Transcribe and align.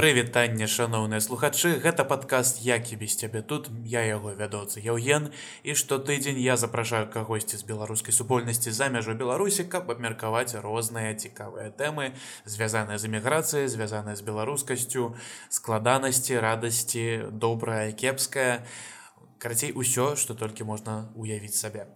Прывітанне 0.00 0.64
шаноўныя 0.64 1.20
слухачы. 1.20 1.74
Гэта 1.76 2.06
падкаст 2.08 2.62
які 2.64 2.96
без 2.96 3.16
цябе 3.20 3.42
тут? 3.44 3.66
Я 3.84 4.00
яго 4.00 4.32
вядоцы 4.32 4.80
Яўген. 4.80 5.28
І 5.60 5.74
штотыдзень 5.76 6.40
я 6.40 6.56
запрашаю 6.56 7.04
кагосьці 7.12 7.60
з 7.60 7.68
беларускай 7.68 8.16
супольнасці 8.16 8.72
за 8.72 8.88
мяжу 8.88 9.12
беларусі 9.12 9.68
каб 9.68 9.92
абмеркаваць 9.92 10.56
розныя 10.56 11.12
цікавыя 11.12 11.68
тэмы 11.76 12.16
звязаныя 12.48 12.96
з 12.96 13.12
эміграцыяй 13.12 13.68
звязаныя 13.68 14.16
з 14.16 14.24
беларускасцю. 14.24 15.12
Складанасці 15.52 16.40
радасці 16.40 17.04
добрая 17.36 17.92
кепская. 17.92 18.64
у 18.64 18.99
карацей 19.40 19.72
усё 19.72 20.04
што 20.20 20.36
толькі 20.36 20.68
можна 20.68 20.94
уявіць 21.16 21.56
сабе 21.56 21.86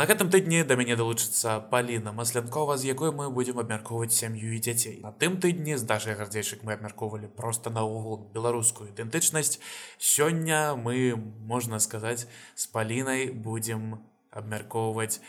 на 0.00 0.06
гэтым 0.08 0.32
тыдні 0.32 0.64
да 0.68 0.76
мяне 0.80 0.96
далучыцца 0.96 1.60
паліна 1.74 2.14
маслянкова 2.16 2.76
з 2.80 2.88
якой 2.90 3.12
мы 3.18 3.28
будзем 3.38 3.60
абмяркоўваць 3.62 4.16
сям'ю 4.16 4.56
і 4.56 4.60
дзяцей 4.66 4.96
на 5.04 5.12
тым 5.12 5.36
тыдні 5.44 5.76
з 5.76 5.84
дашай 5.92 6.16
гардзейчык 6.20 6.64
мы 6.64 6.74
абмяркоўвалі 6.78 7.28
просто 7.36 7.70
наогул 7.70 8.18
беларускую 8.34 8.88
ідэнтычнасць 8.90 9.60
сёння 10.00 10.74
мы 10.80 11.14
можна 11.54 11.78
сказаць 11.86 12.26
з 12.56 12.66
палінай 12.72 13.28
будзем 13.48 14.00
абмяркоўваць 14.32 15.20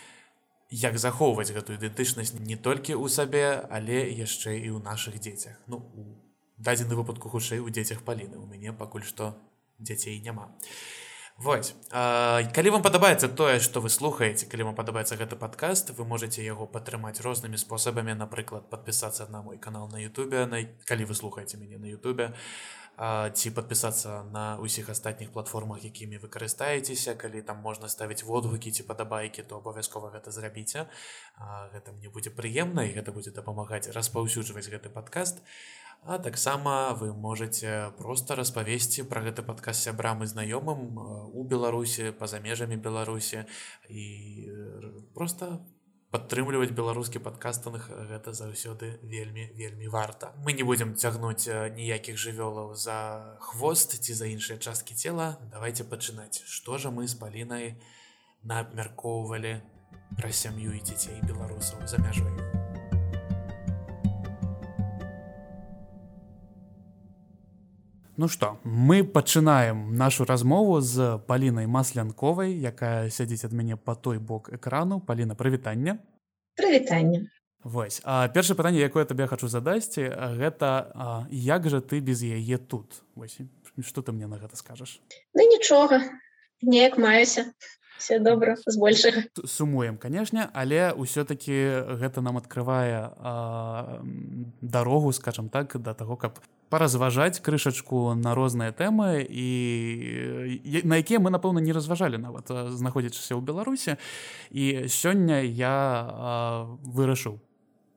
як 0.70 0.98
захоўваць 0.98 1.52
гэтую 1.52 1.76
ідэнтычнасць 1.78 2.34
не 2.40 2.56
толькі 2.56 2.96
ў 2.96 3.12
сабе 3.12 3.46
але 3.70 4.00
яшчэ 4.10 4.56
і 4.58 4.68
ў 4.74 4.82
нашых 4.82 5.20
дзецях. 5.20 5.60
Ну 5.68 5.84
у 5.94 6.08
дадзены 6.56 6.96
выпадку 6.98 7.28
хутчэй 7.28 7.60
у 7.60 7.68
дзецях 7.70 8.02
паліны 8.02 8.40
у 8.40 8.46
мяне 8.50 8.72
пакуль 8.72 9.04
што 9.04 9.36
дзяцей 9.78 10.18
няма. 10.24 10.50
і 10.56 11.05
Вось. 11.36 11.74
Калі 11.92 12.70
вам 12.72 12.80
падабаецца 12.80 13.28
тое 13.28 13.60
што 13.60 13.82
вы 13.84 13.90
слухаеце 13.92 14.48
калі 14.48 14.72
вам 14.72 14.76
падабаецца 14.78 15.20
гэты 15.20 15.36
падкаст 15.36 15.92
вы 15.98 16.08
можете 16.08 16.40
яго 16.40 16.64
падтрымаць 16.64 17.20
рознымі 17.20 17.60
спосабамі 17.60 18.16
напрыклад 18.16 18.70
подпісацца 18.72 19.28
на 19.28 19.42
мой 19.44 19.60
канал 19.60 19.84
на 19.92 20.00
Ютубе 20.00 20.46
на 20.48 20.64
калі 20.88 21.04
вы 21.04 21.14
слухаеце 21.14 21.60
мяне 21.60 21.76
на 21.76 21.92
Ютубе 21.92 22.32
ці 22.96 23.52
подпісацца 23.52 24.24
на 24.32 24.56
ўсіх 24.64 24.88
астатніх 24.88 25.28
платформах 25.28 25.84
якімі 25.84 26.16
вы 26.24 26.32
карыстаецеся. 26.32 27.12
Калі 27.12 27.44
там 27.44 27.60
можна 27.60 27.92
ставіць 27.92 28.24
водгукі 28.24 28.72
ці 28.72 28.88
падабайкі 28.88 29.44
то 29.44 29.60
абавязкова 29.60 30.16
гэта 30.16 30.32
зрабіце. 30.32 30.88
Гэта 31.76 31.92
мне 31.92 32.08
будзе 32.08 32.32
прыемна 32.32 32.88
і 32.88 32.96
гэта 32.96 33.12
будзе 33.12 33.36
дапамагаць 33.36 33.92
распаўсюджваць 33.92 34.72
гэты 34.72 34.88
падкаст. 34.88 35.44
а 35.44 35.85
А 36.02 36.18
таксама 36.18 36.94
вы 36.94 37.12
можете 37.12 37.92
просто 37.98 38.36
распавесці 38.36 39.02
пра 39.10 39.22
гэты 39.26 39.42
падказ 39.42 39.82
сябрам 39.82 40.22
і 40.22 40.30
знаёмым 40.30 40.82
э, 40.94 41.06
у 41.34 41.42
Беларусі 41.42 42.12
па-за 42.14 42.38
межамі 42.38 42.76
Беларусі 42.76 43.46
і 43.88 44.04
э, 44.46 44.92
просто 45.14 45.66
падтрымліваць 46.14 46.70
беларускі 46.70 47.20
падкастаных 47.20 47.90
гэта 47.90 48.32
заўсёды 48.32 48.96
вельмі 49.02 49.50
вельмі 49.58 49.88
варта. 49.88 50.32
Мы 50.46 50.52
не 50.52 50.62
будзем 50.62 50.94
цягнуць 50.94 51.48
э, 51.48 51.74
ніякіх 51.74 52.16
жывёлаў 52.16 52.74
за 52.74 53.36
хвост 53.40 53.98
ці 53.98 54.12
за 54.14 54.26
іншыя 54.30 54.58
часткі 54.58 54.94
цела. 54.94 55.38
давайте 55.50 55.84
пачынаць. 55.84 56.42
Што 56.46 56.78
жа 56.78 56.90
мы 56.90 57.06
з 57.06 57.18
палінай 57.18 57.74
наабмяркоўвалі 58.44 59.60
пра 60.16 60.30
сям'ю 60.32 60.72
і 60.72 60.80
дзяцей 60.80 61.18
беларусаў 61.26 61.82
за 61.86 61.98
мяжой. 61.98 62.55
Ну 68.16 68.28
што 68.28 68.56
мы 68.64 69.04
пачынаем 69.04 69.94
нашу 69.94 70.24
размову 70.24 70.80
з 70.80 71.20
палінай 71.28 71.66
маслянковай 71.68 72.56
якая 72.56 73.10
сядзіць 73.12 73.44
ад 73.44 73.52
мяне 73.52 73.76
по 73.76 73.94
той 73.94 74.18
бок 74.18 74.48
экрану. 74.48 75.00
Паліна 75.00 75.34
прывітання 75.34 75.98
прывітанне. 76.56 77.28
Вось 77.60 78.00
а 78.04 78.28
першае 78.28 78.56
пытанне 78.56 78.80
якое 78.80 79.04
табе 79.04 79.26
хочу 79.26 79.48
задасці 79.52 80.08
гэта 80.40 80.70
а, 80.94 81.26
як 81.30 81.68
жа 81.68 81.80
ты 81.84 82.00
без 82.00 82.22
яе 82.22 82.56
тут? 82.56 83.02
Вось, 83.14 83.38
что 83.84 84.02
ты 84.02 84.12
мне 84.12 84.26
на 84.26 84.40
гэта 84.40 84.56
скажаш? 84.56 85.00
Ну 85.34 85.42
нічога 85.44 86.00
неяк 86.62 86.96
маюся 86.96 87.52
все 87.98 88.18
добра 88.18 88.56
збольшага 88.66 89.24
сумуем 89.44 89.96
канешне 89.96 90.48
але 90.52 90.92
ўсё-таки 90.92 91.96
гэта 92.00 92.20
нам 92.20 92.36
открывае 92.36 93.12
дарогу 94.60 95.12
скажем 95.12 95.48
так 95.48 95.76
да 95.80 95.94
таго 95.94 96.16
каб 96.16 96.38
паразважаць 96.68 97.40
крышачку 97.40 98.14
на 98.14 98.34
розныя 98.34 98.72
тэмы 98.72 99.26
і 99.28 100.82
на 100.84 100.98
якія 100.98 101.20
мы 101.20 101.30
напэўна 101.30 101.60
не 101.60 101.72
разважалі 101.72 102.18
нават 102.18 102.50
знаходзячыся 102.50 103.34
ў 103.36 103.42
беларусе 103.42 103.98
і 104.50 104.88
сёння 104.88 105.40
я 105.42 105.76
вырашыў 106.84 107.38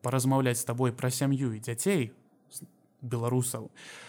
паразмаўляць 0.01 0.59
з 0.59 0.65
табой 0.65 0.91
пра 0.91 1.09
сям'ю 1.09 1.53
і 1.53 1.59
дзяцей 1.59 2.13
беларусаў 3.01 3.67
а 3.67 4.08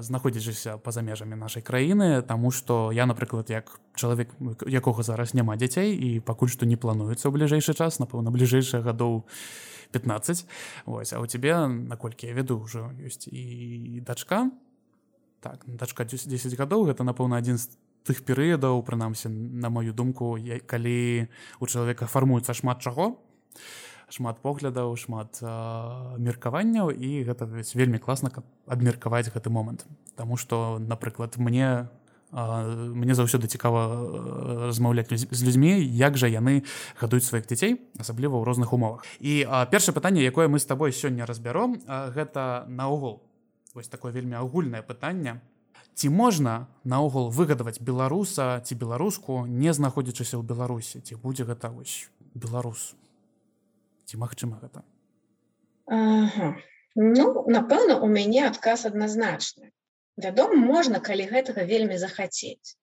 знаходзячыся 0.00 0.78
па-за 0.80 1.02
межамі 1.04 1.36
нашай 1.36 1.62
краіны 1.62 2.22
Таму 2.22 2.50
што 2.50 2.88
я 2.92 3.04
напрыклад 3.04 3.50
як 3.50 3.80
чалавек 3.94 4.32
якога 4.64 5.02
зараз 5.02 5.34
няма 5.34 5.56
дзяцей 5.60 5.92
і 5.92 6.20
пакуль 6.20 6.48
што 6.48 6.64
не 6.64 6.80
плануецца 6.80 7.28
ў 7.28 7.32
бліжэйшы 7.36 7.76
час 7.76 8.00
напэўна 8.00 8.32
бліжэйшых 8.32 8.80
гадоў 8.80 9.28
15 9.92 10.46
Вось 10.86 11.12
а 11.12 11.20
у 11.20 11.26
тебе 11.26 11.52
наколькі 11.68 12.26
я 12.26 12.32
веду 12.32 12.64
ўжо 12.64 12.88
ёсць 12.96 13.28
і 13.28 14.00
дачка. 14.00 14.48
Так 15.44 15.68
дачка 15.68 16.08
10 16.08 16.28
гадоў 16.56 16.88
гэта 16.88 17.04
напэўна 17.04 17.36
адзін 17.36 17.60
з 17.60 17.68
тых 18.08 18.24
перыядаў 18.24 18.80
прынамсі 18.82 19.28
на 19.28 19.68
маю 19.68 19.92
думку 19.92 20.40
калі 20.66 21.28
у 21.60 21.64
чалавека 21.68 22.08
фармуецца 22.08 22.56
шмат 22.56 22.80
чаго. 22.80 23.20
то 23.20 23.91
шмат 24.12 24.44
поглядаў 24.44 24.92
шмат 25.00 25.40
меркаванняў 26.20 26.92
і 26.92 27.24
гэта 27.24 27.48
вельмі 27.48 27.98
класна 27.98 28.28
каб 28.28 28.44
абмеркаваць 28.68 29.32
гэты 29.32 29.48
момант. 29.48 29.88
Таму 30.16 30.36
што 30.36 30.78
напрыклад 30.78 31.40
мне 31.40 31.88
мне 32.32 33.12
заўсёды 33.12 33.44
цікава 33.44 34.68
размаўляць 34.68 35.12
з 35.12 35.40
людзьмі 35.44 35.76
як 35.84 36.16
жа 36.16 36.32
яны 36.32 36.64
гадуюць 36.96 37.28
сваіх 37.28 37.44
дзяцей 37.44 37.76
асабліва 38.00 38.40
ў 38.40 38.44
розных 38.48 38.72
умовах. 38.72 39.04
І 39.20 39.44
першае 39.68 39.92
пытанне 39.92 40.24
якое 40.24 40.48
мы 40.48 40.56
з 40.56 40.64
табой 40.64 40.96
сёння 40.96 41.28
разбяром 41.28 41.76
гэта 41.84 42.64
наогул. 42.68 43.20
Вось 43.76 43.88
такое 43.88 44.12
вельмі 44.12 44.40
агульнае 44.40 44.80
пытанне. 44.80 45.44
Ці 45.92 46.08
можна 46.08 46.72
наогул 46.84 47.28
выгадаваць 47.28 47.84
беларуса 47.84 48.64
ці 48.64 48.80
беларуску 48.80 49.44
не 49.44 49.72
знаходзячыся 49.76 50.40
ў 50.40 50.44
беларусі? 50.44 51.04
Ці 51.04 51.20
будзе 51.20 51.44
гэта 51.44 51.68
вось 51.68 52.08
беларус 52.32 52.96
ці 54.12 54.20
магчыма 54.20 54.60
гэта 54.60 54.84
ага. 55.98 56.48
ну 57.16 57.24
напэўна 57.56 57.96
у 58.04 58.08
мяне 58.14 58.42
адказ 58.48 58.84
адназначны. 58.88 59.72
Вядома 60.24 60.58
можна 60.72 61.00
калі 61.06 61.24
гэтага 61.30 61.64
вельмі 61.70 61.96
захацець. 62.00 62.76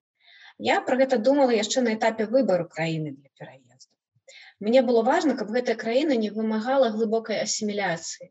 Я 0.58 0.80
про 0.88 0.98
гэта 1.00 1.18
думала 1.28 1.54
яшчэ 1.56 1.84
на 1.86 1.94
этапе 1.94 2.26
выбору 2.32 2.66
краіны 2.72 3.12
для 3.14 3.30
пераезду. 3.38 3.94
Мне 4.66 4.82
было 4.88 5.02
важно 5.06 5.36
каб 5.38 5.54
гэтая 5.54 5.76
краіна 5.82 6.18
не 6.24 6.30
вымагала 6.34 6.90
глыбокай 6.96 7.42
асіміляцыі 7.46 8.30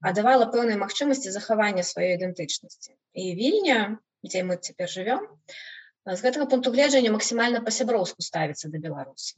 а 0.00 0.12
давала 0.16 0.48
пэўнай 0.52 0.80
магчымасці 0.80 1.32
захавання 1.36 1.84
сваёй 1.86 2.16
ідэнтычнасці. 2.16 2.96
І 3.14 3.34
вільня 3.38 3.78
дзе 4.26 4.42
мы 4.48 4.56
цяпер 4.56 4.90
жывём 4.96 5.28
з 6.08 6.18
гэтага 6.26 6.50
пункту 6.50 6.74
гледжання 6.74 7.14
максімальна 7.16 7.62
па-сяброўску 7.66 8.26
ставіцца 8.26 8.72
да 8.74 8.82
беларусі 8.88 9.36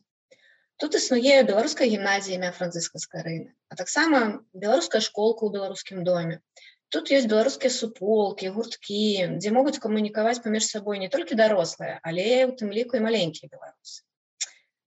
Тут 0.82 0.96
існуе 0.98 1.34
беларуская 1.48 1.86
гімназія 1.86 2.36
імя 2.36 2.48
францыскаскай 2.54 3.22
рыны, 3.24 3.50
а 3.70 3.76
таксама 3.80 4.20
беларуская 4.62 5.00
школка 5.06 5.46
ў 5.46 5.54
беларускім 5.54 6.00
доме. 6.08 6.38
Тут 6.90 7.12
ёсць 7.18 7.28
беларускія 7.32 7.70
суполкі, 7.74 8.50
гурткі, 8.56 9.04
дзе 9.36 9.52
могуць 9.56 9.78
камунікаваць 9.84 10.42
паміж 10.46 10.66
сабой 10.66 10.98
не 11.04 11.10
толькі 11.12 11.38
дарослыя, 11.38 12.00
але 12.02 12.26
у 12.48 12.56
тым 12.58 12.74
ліку 12.74 12.98
і 12.98 13.04
маленькія 13.06 13.52
беларусы. 13.54 14.02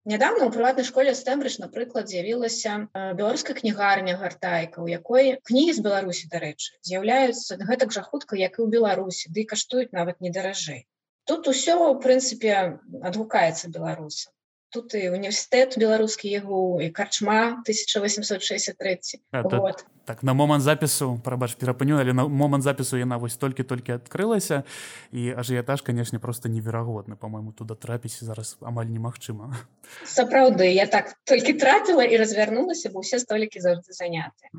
Нядаўна 0.03 0.43
ў 0.43 0.51
прыватнай 0.57 0.89
школе 0.91 1.15
стэмбрыч, 1.21 1.55
напрыклад, 1.63 2.11
з'явілася 2.11 2.75
беларуская 2.91 3.55
кнігарня 3.63 4.19
гартайка, 4.19 4.83
у 4.83 4.91
якой 4.91 5.39
кнігі 5.47 5.79
з 5.79 5.87
Беларусі, 5.87 6.27
дарэчы, 6.35 6.75
з'яўляюцца 6.91 7.55
гэтак 7.71 7.95
жа 7.95 8.03
хутка, 8.11 8.35
як 8.43 8.59
і 8.59 8.67
ў 8.67 8.77
Беларусі, 8.77 9.31
ды 9.31 9.47
каштуюць 9.47 9.95
нават 9.95 10.19
не 10.19 10.35
даражэй. 10.35 10.83
Тут 11.23 11.47
усё, 11.47 11.79
у 11.87 11.99
прынцыпе, 12.03 12.83
адгукаецца 12.99 13.71
беларусам 13.71 14.34
тут 14.75 14.91
і 14.99 15.07
універсітэт 15.15 15.79
беларускі 15.79 16.27
ягу 16.27 16.83
і 16.83 16.91
карчма 16.91 17.63
1863 17.63 18.99
вот. 19.31 19.85
так 20.03 20.23
на 20.23 20.33
момант 20.35 20.63
запісу 20.63 21.15
прабач 21.23 21.55
перапыню 21.55 21.95
але 21.95 22.11
на 22.11 22.27
момант 22.27 22.63
запісу 22.67 22.99
яна 22.99 23.15
вось 23.17 23.39
толькі-толькі 23.39 23.95
адкрылася 23.95 24.67
і 25.15 25.31
ажыятаж 25.31 25.79
канешне 25.79 26.19
просто 26.19 26.51
неверагодны 26.51 27.15
по-моему 27.15 27.55
туда 27.55 27.79
трапіць 27.79 28.19
зараз 28.19 28.57
амаль 28.59 28.91
немагчыма. 28.91 29.55
Сапраўды 30.03 30.67
я 30.75 30.85
так 30.91 31.15
толькі 31.23 31.55
трапіла 31.55 32.03
і 32.03 32.19
развярнулася 32.19 32.91
бо 32.91 32.99
усе 32.99 33.19
столікі 33.23 33.63
заўжды 33.63 33.95
заняты. 33.95 34.51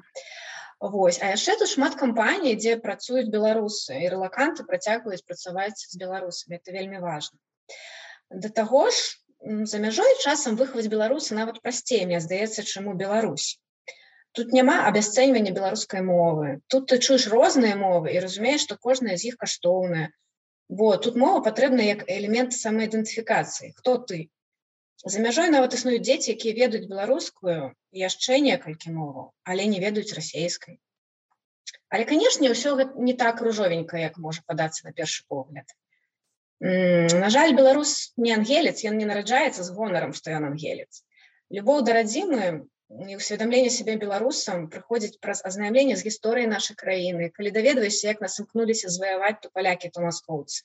Вось 0.81 1.21
а 1.21 1.37
яшчэ 1.37 1.61
тут 1.61 1.69
шмат 1.69 2.01
кампаній 2.01 2.57
дзе 2.57 2.81
працуюць 2.81 3.29
беларусы. 3.29 4.01
І 4.01 4.09
рэлаканты 4.09 4.65
працягваюць 4.65 5.25
працаваць 5.29 5.85
з 5.85 6.01
беларусамі 6.01 6.57
это 6.57 6.73
вельмі 6.73 7.05
важно 7.05 7.37
да 8.31 8.49
таго 8.49 8.91
ж 8.91 9.19
за 9.73 9.79
мяжой 9.85 10.13
часам 10.25 10.57
выхаваць 10.61 10.93
беларусы 10.93 11.39
нават 11.39 11.63
прасцей 11.63 12.05
мне 12.07 12.21
здаецца 12.21 12.63
чаму 12.63 12.95
Беларусь. 12.95 13.49
Тут 14.37 14.53
няма 14.53 14.77
абясцэньвання 14.89 15.53
беларускай 15.57 16.03
мовы. 16.05 16.61
Тут 16.69 16.89
ты 16.93 16.99
чуеш 16.99 17.27
розныя 17.33 17.77
мовы 17.81 18.13
і 18.13 18.23
разумееш 18.25 18.69
што 18.69 18.77
кожная 18.77 19.17
з 19.17 19.33
іх 19.33 19.37
каштоўная 19.43 20.09
бо 20.69 20.97
тут 20.97 21.17
мова 21.17 21.43
патрэбна 21.47 21.85
як 21.87 22.03
элемент 22.11 22.53
самаідэнтыфікацыі 22.53 23.73
хто 23.77 23.99
ты? 23.99 24.19
За 25.05 25.21
мяжой 25.23 25.51
нават 25.55 25.77
існуюць 25.79 26.03
дзеці 26.03 26.33
якія 26.35 26.55
ведаюць 26.59 26.91
беларускую 26.91 27.75
яшчэ 28.03 28.41
некалькі 28.43 28.91
моваў 28.97 29.31
але 29.45 29.67
не 29.71 29.79
ведаюць 29.85 30.17
расейскай 30.19 30.81
але 31.95 32.09
канешне 32.11 32.51
ўсё 32.51 32.75
не 33.09 33.15
так 33.15 33.43
ружовенька 33.47 34.03
як 34.03 34.19
можа 34.19 34.43
падацца 34.47 34.89
на 34.89 34.93
першы 34.93 35.23
погляд 35.29 35.71
на 36.61 37.29
жаль 37.29 37.53
беларус 37.57 38.13
не 38.17 38.33
ангелец 38.33 38.81
ён 38.89 38.97
не 38.97 39.07
нараджаецца 39.09 39.63
з 39.63 39.73
гонарам 39.77 40.15
што 40.17 40.33
ён 40.33 40.49
ангелец. 40.53 41.05
Любоў 41.53 41.83
да 41.85 41.93
радзімы 42.01 42.65
і 43.11 43.19
ўсведамленне 43.19 43.71
сябе 43.75 43.97
беларусам 44.01 44.65
прыходзіць 44.73 45.21
праз 45.21 45.43
азнаямленне 45.45 45.97
з 46.01 46.07
гісторыяй 46.07 46.49
нашай 46.49 46.79
краіны 46.81 47.29
калі 47.37 47.53
даведваешся 47.57 48.09
як 48.09 48.25
нас 48.25 48.39
імкнуліся 48.41 48.89
зваяваць 48.89 49.41
то 49.43 49.51
палякі 49.53 49.91
то 49.93 50.01
маскоўцы 50.07 50.63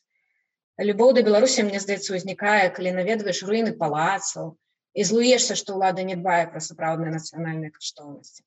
любоў 0.90 1.14
да 1.18 1.26
беларусі 1.28 1.66
мне 1.68 1.82
здаецца 1.82 2.14
узнікае 2.18 2.70
калі 2.78 2.94
наведваеш 2.98 3.42
руіны 3.50 3.74
палацаў 3.82 4.54
і 4.94 5.08
злуешся 5.12 5.58
што 5.60 5.80
ўлада 5.80 6.06
не 6.08 6.16
дбае 6.22 6.46
пра 6.54 6.62
сапраўдныя 6.62 7.18
нацыянальныя 7.18 7.74
каштоўнасці 7.74 8.46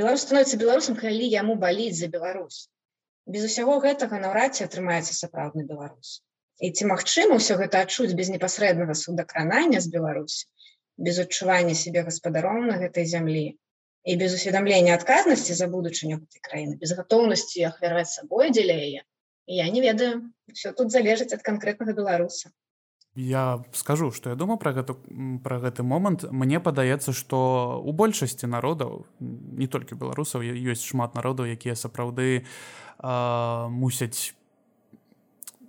беларус 0.00 0.26
становіцца 0.26 0.58
беларусам 0.64 0.98
калі 0.98 1.30
яму 1.30 1.54
баліць 1.62 1.98
за 1.98 2.10
Беларусь. 2.10 2.66
Без 3.26 3.46
усяго 3.46 3.78
гэтага 3.86 4.18
наўрад 4.22 4.58
ці 4.58 4.66
атрымаецца 4.66 5.14
сапраўдны 5.14 5.64
беларус 5.70 6.18
і 6.60 6.70
ці 6.70 6.86
магчыма 6.92 7.40
ўсё 7.40 7.56
гэта 7.60 7.84
адчуць 7.86 8.14
без 8.16 8.28
непасрэднага 8.32 8.94
судакранання 8.94 9.80
з 9.80 9.88
беларусі 9.92 10.46
без 11.00 11.18
адчування 11.18 11.74
сябе 11.74 12.04
гаспадаром 12.04 12.66
на 12.68 12.76
гэтай 12.76 13.08
зямлі 13.08 13.56
і 14.04 14.16
без 14.16 14.34
усведамлення 14.36 14.94
адказнасці 15.00 15.56
за 15.56 15.68
будучыню 15.72 16.20
гэтай 16.20 16.40
краіны 16.44 16.76
без 16.80 16.92
гатоўнасці 16.96 17.64
ахвяраваць 17.68 18.12
сабой 18.12 18.52
дзеля 18.52 18.76
яе. 18.76 19.02
Я 19.46 19.68
не 19.72 19.80
ведаю 19.80 20.32
все 20.52 20.72
тут 20.72 20.92
залежыць 20.92 21.32
ад 21.32 21.42
канкрэтнага 21.42 21.96
беларуса. 21.96 22.52
Я 23.16 23.64
скажу 23.72 24.12
что 24.12 24.30
я 24.30 24.36
думаю 24.36 24.58
про 24.58 24.72
гэту 24.72 25.00
про 25.44 25.58
гэты 25.58 25.82
момант. 25.82 26.24
Мне 26.30 26.60
падаецца 26.60 27.12
что 27.12 27.80
у 27.84 27.92
большасці 27.92 28.46
народаў 28.46 29.06
не 29.20 29.66
толькі 29.66 29.96
беларусаў 29.96 30.44
ёсць 30.44 30.84
шмат 30.84 31.16
народаў 31.16 31.48
якія 31.48 31.74
сапраўды 31.74 32.44
мусяць 33.00 34.36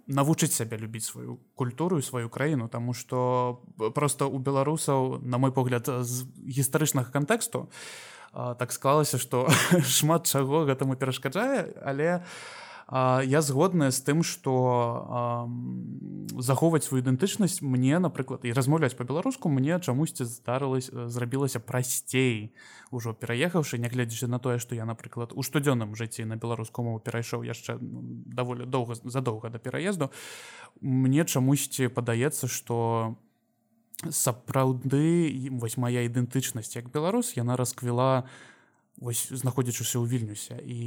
навучыць 0.07 0.53
сябе 0.53 0.77
любіць 0.77 1.05
сваю 1.05 1.39
культуру 1.55 1.99
і 1.99 2.05
сваю 2.05 2.29
краіну 2.29 2.67
тому 2.67 2.93
что 2.93 3.61
просто 3.95 4.27
у 4.27 4.39
беларусаў 4.39 5.19
на 5.21 5.37
мой 5.37 5.51
погляд 5.51 5.85
з 5.87 6.25
гістарычнага 6.47 7.11
кантэксту 7.11 7.69
так 8.33 8.71
склалася 8.71 9.17
что 9.17 9.49
шмат 9.83 10.27
чаго 10.27 10.65
гэтаму 10.65 10.95
перашкаджае 10.95 11.73
але 11.83 12.23
у 12.23 12.70
я 12.91 13.41
згодная 13.41 13.91
з 13.91 14.01
тым 14.03 14.23
что 14.23 15.47
захоўваць 16.35 16.83
сваю 16.83 16.99
ідэнтычнасць 16.99 17.63
мне 17.63 17.99
напрыклад 18.03 18.43
і 18.43 18.51
размаўляць 18.51 18.99
по-беларуску 18.99 19.47
мне 19.47 19.79
чамусьці 19.79 20.27
здарылась 20.27 20.91
зрабілася 20.91 21.63
прасцей 21.63 22.51
ужо 22.91 23.13
пераехаўшы 23.15 23.79
нягледзячы 23.79 24.27
на 24.27 24.39
тое 24.39 24.59
что 24.59 24.75
я 24.75 24.83
напрыклад 24.83 25.31
у 25.31 25.39
штодзённым 25.39 25.95
жыцці 25.95 26.27
на 26.27 26.35
беларускую 26.35 26.83
мову 26.83 26.99
перайшоў 26.99 27.47
яшчэ 27.47 27.79
даволі 27.79 28.67
доўга 28.67 28.99
задоўга 29.03 29.49
да 29.49 29.59
пераезду 29.59 30.11
мне 30.81 31.23
чамусьці 31.23 31.87
падаецца 31.87 32.51
что 32.51 33.15
сапраўды 34.03 35.47
вось 35.51 35.77
моя 35.77 36.03
ідэнтычнасць 36.03 36.75
як 36.75 36.91
беларус 36.91 37.37
яна 37.39 37.55
расквіла 37.55 38.27
на 38.27 38.50
вось 39.01 39.33
знаходзячыся 39.33 39.97
ў 39.97 40.05
вільнюсе. 40.05 40.61
І 40.61 40.79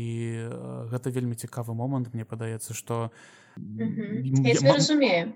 э, 0.46 0.86
гэта 0.94 1.10
вельмі 1.10 1.34
цікавы 1.34 1.74
момант 1.74 2.14
мне 2.14 2.22
падаецца 2.22 2.72
что 2.72 3.10
разумею. 3.58 5.34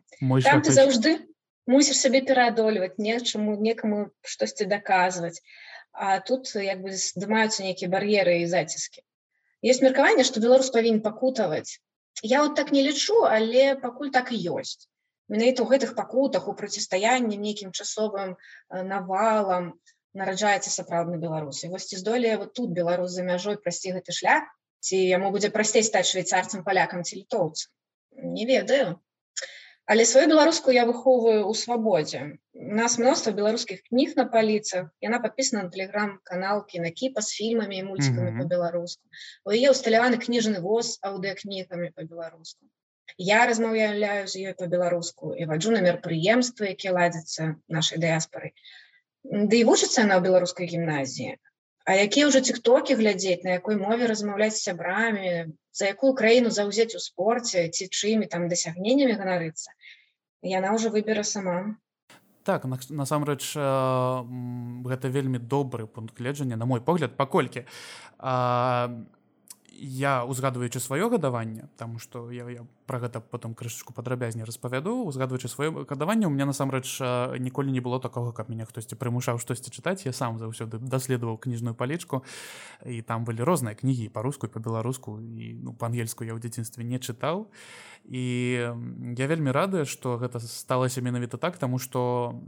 ты 0.62 0.70
заўжды 0.70 1.19
мусіш 1.66 1.98
сабе 1.98 2.22
пераадольваць 2.22 3.02
нечаму 3.02 3.58
некаму 3.58 4.14
штосьці 4.22 4.70
даказваць. 4.70 5.42
А 5.90 6.22
тут 6.22 6.54
як 6.54 6.78
бы 6.86 6.94
здымаюцца 6.94 7.66
нейкія 7.66 7.90
бар'еры 7.90 8.46
і 8.46 8.46
заціскі. 8.46 9.02
Есть 9.60 9.82
меркаванне 9.82 10.22
что 10.22 10.38
беларус 10.38 10.70
павінен 10.70 11.02
пакутаваць. 11.02 11.82
Я 12.22 12.46
вот 12.46 12.54
так 12.54 12.70
не 12.70 12.86
лічу 12.86 13.26
але 13.26 13.74
пакуль 13.74 14.14
так 14.14 14.31
і 14.31 14.38
ёсць. 14.54 14.86
Менавіта 15.26 15.66
ў 15.66 15.74
гэтых 15.74 15.98
пакутах 15.98 16.46
у 16.46 16.54
процістаянні 16.54 17.42
нейкім 17.42 17.74
часовым 17.74 18.38
э, 18.38 18.82
навалам 18.86 19.74
у 19.74 19.97
нараджаецца 20.20 20.70
сапраўдны 20.75 21.19
беларусі 21.25 21.73
вось 21.73 21.88
ці 21.91 22.00
здолее 22.03 22.37
вот 22.43 22.55
тут 22.59 22.70
беларус 22.79 23.17
за 23.17 23.26
мяжой 23.26 23.59
прасці 23.65 23.97
гэты 23.97 24.15
шлях 24.20 24.47
ці 24.81 24.99
яму 24.99 25.31
будзе 25.35 25.50
прасцей 25.55 25.85
стаць 25.87 26.09
швейцарцам 26.12 26.65
палякам 26.65 27.05
ці 27.05 27.19
літоўцам? 27.19 27.70
Не 28.37 28.47
ведаю. 28.47 28.99
Але 29.88 30.05
сваю 30.05 30.29
беларуску 30.29 30.73
я 30.75 30.85
выхоўваю 30.88 31.49
ў 31.49 31.55
свабодзе. 31.56 32.20
У 32.53 32.75
нас 32.79 32.99
мноства 33.00 33.32
беларускіх 33.32 33.81
кніг 33.88 34.12
на 34.20 34.26
паліцах. 34.32 34.91
Яна 35.00 35.20
падпісана 35.25 35.62
на 35.65 35.73
тэлеграм-канал 35.73 36.61
кінакіпа 36.69 37.25
з 37.25 37.38
фільмамі 37.38 37.79
і 37.79 37.87
мульцікамі 37.87 38.26
mm 38.31 38.35
-hmm. 38.35 38.43
по-беларуску. 38.43 39.03
У 39.49 39.56
яе 39.56 39.70
усталяваны 39.70 40.20
кніжны 40.25 40.61
воз 40.61 40.99
аўдыакнігамі 41.11 41.88
по-беларуску. 41.97 42.69
Я 43.17 43.47
размаўляю 43.47 44.29
з 44.29 44.37
ёй 44.44 44.55
по-беларуску 44.55 45.35
і 45.35 45.49
ваджу 45.49 45.73
на 45.73 45.81
мерапрыемствы 45.81 46.76
якія 46.76 46.93
ладзяцца 46.93 47.56
нашай 47.69 47.99
дыяспоры 47.99 48.53
Ды 49.25 49.61
і 49.61 49.67
вучыцца 49.69 50.05
на 50.06 50.20
беларускай 50.25 50.69
гімназіі. 50.70 51.37
А 51.88 51.97
якія 51.97 52.29
ўжо 52.29 52.44
тиктокі 52.44 52.94
глядзець, 53.00 53.43
на 53.49 53.56
якой 53.56 53.81
мове 53.81 54.06
размаўляць 54.06 54.61
сябрамі, 54.61 55.56
за 55.73 55.88
якую 55.88 56.12
краіну 56.12 56.53
заўзець 56.53 56.94
у 56.94 57.00
спорце 57.00 57.69
ці 57.69 57.88
чымі 57.88 58.29
там 58.29 58.49
дасягненнямі 58.53 59.17
ганарыцца. 59.17 59.73
Яна 60.44 60.76
ўжо 60.76 60.93
выбера 60.93 61.25
сама. 61.25 61.76
Так, 62.44 62.65
насамрэч 62.65 63.56
гэта 63.56 65.09
вельмі 65.12 65.38
добры 65.38 65.87
пункт 65.87 66.17
гледжання 66.17 66.56
на 66.56 66.65
мой 66.65 66.81
погляд 66.81 67.17
паколькі 67.17 67.65
я 69.79 70.25
узгадваючы 70.25 70.81
сваё 70.81 71.11
гадаванне 71.12 71.69
там 71.76 71.99
что 71.99 72.31
я, 72.32 72.49
я 72.49 72.65
про 72.88 72.99
гэта 72.99 73.20
потом 73.20 73.55
крышачку 73.55 73.93
падрабязней 73.93 74.48
распавяду. 74.48 75.05
Узгадваючы 75.05 75.46
сваё 75.46 75.84
гадаванне 75.84 76.27
у 76.27 76.32
меня 76.32 76.48
насамрэч 76.48 77.36
ніколі 77.39 77.70
не 77.70 77.81
было 77.84 78.01
такого 78.01 78.32
каб 78.32 78.48
меня 78.48 78.65
хтосьці 78.65 78.96
прымушаў 78.96 79.39
штосьці 79.39 79.69
чытаць. 79.69 80.08
Я 80.08 80.17
сам 80.17 80.41
заўсёды 80.41 80.81
даследаваў 80.81 81.36
кніжную 81.36 81.77
палічку 81.77 82.24
і 82.89 83.03
там 83.03 83.29
былі 83.29 83.44
розныя 83.44 83.77
кнігі 83.77 84.08
па-руску 84.08 84.48
па-беларуску 84.48 85.20
і 85.20 85.53
ну 85.60 85.77
па-ангельску 85.77 86.24
я 86.24 86.32
ў 86.32 86.41
дзяцінстве 86.41 86.82
не 86.82 86.96
чытаў. 86.96 87.53
І 88.08 88.24
я 89.20 89.27
вельмі 89.29 89.53
рады 89.53 89.84
что 89.84 90.17
гэта 90.17 90.41
сталася 90.41 91.05
менавіта 91.05 91.36
так 91.36 91.58
тому 91.58 91.79
что 91.79 92.41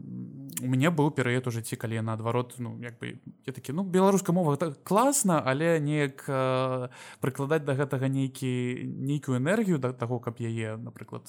у 0.62 0.66
мяне 0.66 0.90
быў 0.90 1.10
перыяд 1.10 1.46
у 1.46 1.50
жыцці 1.50 1.76
калі 1.76 2.00
наадварот 2.00 2.54
ну 2.58 2.78
як 2.80 2.96
бы 2.98 3.18
я 3.46 3.52
такі 3.52 3.72
ну 3.72 3.82
беларуска 3.82 4.32
мова 4.32 4.56
так 4.56 4.82
класна 4.84 5.42
але 5.44 5.80
неяк 5.80 6.24
прыкладаць 7.20 7.64
да 7.64 7.74
гэтага 7.74 8.08
нейкі 8.08 8.88
нейкую 9.04 9.36
энергію 9.36 9.78
да 9.78 9.92
таго 9.92 10.18
каб 10.20 10.29
яе 10.38 10.76
напрыклад 10.76 11.26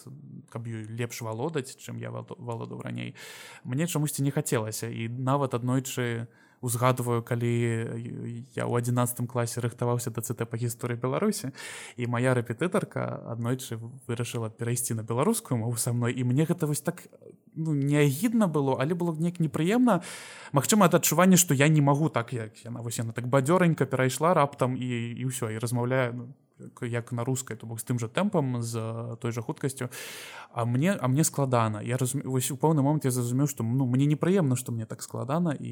каб 0.54 0.68
ёй 0.70 0.86
лепш 0.86 1.26
валодаць 1.26 1.74
чым 1.82 1.98
я 1.98 2.14
валодаў 2.14 2.86
раней. 2.86 3.16
Мне 3.64 3.88
чамусьці 3.88 4.22
не 4.22 4.30
хацелася. 4.30 4.86
І 4.86 5.10
нават 5.10 5.58
аднойчы 5.58 6.28
узгадываю 6.62 7.26
калі 7.26 7.52
я 8.54 8.70
ў 8.70 8.74
адзінацатым 8.78 9.26
класе 9.26 9.66
рыхтаваўся 9.66 10.14
да 10.14 10.22
цт 10.22 10.46
па 10.46 10.56
гісторыі 10.62 11.02
беларусі 11.02 11.52
і 11.98 12.06
моя 12.06 12.38
рэпетытарка 12.38 13.34
аднойчы 13.34 13.82
вырашыла 14.06 14.54
перайсці 14.54 14.94
на 14.94 15.04
беларускую 15.04 15.58
мову 15.58 15.76
са 15.82 15.92
мной. 15.92 16.14
І 16.14 16.24
мне 16.24 16.46
гэта 16.46 16.70
вось 16.70 16.86
так 16.86 17.02
ну, 17.58 17.74
неагідна 17.74 18.46
было 18.46 18.78
але 18.78 18.94
было 18.94 19.12
неяк 19.18 19.42
непрыемна. 19.42 20.06
Магчыма 20.54 20.86
это 20.86 21.02
адчуванне 21.02 21.36
што 21.36 21.58
я 21.58 21.68
не 21.68 21.82
магу 21.82 22.14
так 22.14 22.34
як 22.34 22.54
яна 22.62 22.86
вось 22.86 23.02
яна 23.02 23.12
так 23.12 23.26
бадзёренька 23.26 23.90
перайшла 23.90 24.38
раптам 24.38 24.78
і 24.78 24.88
і 25.18 25.26
ўсё 25.26 25.50
і 25.50 25.58
размаўляю 25.58 26.14
ну, 26.14 26.24
як 26.82 27.12
на 27.12 27.24
рускай 27.24 27.58
то 27.58 27.68
бок 27.68 27.80
з 27.80 27.86
тым 27.86 28.00
жа 28.00 28.08
тэмпам 28.08 28.62
з 28.62 29.18
той 29.22 29.32
жа 29.32 29.42
хуткасцю. 29.42 29.90
А 30.52 30.66
мне 30.66 30.94
а 30.94 31.08
мне 31.08 31.24
складана. 31.24 31.82
Я 31.82 31.98
разум... 31.98 32.22
вось 32.26 32.52
у 32.52 32.58
пэўны 32.58 32.82
момант 32.82 33.06
я 33.06 33.12
зразумеў 33.12 33.48
што 33.48 33.64
ну 33.64 33.86
мне 33.86 34.06
непрыемна 34.06 34.56
што 34.56 34.72
мне 34.72 34.86
так 34.86 35.02
складана 35.02 35.52
і 35.52 35.72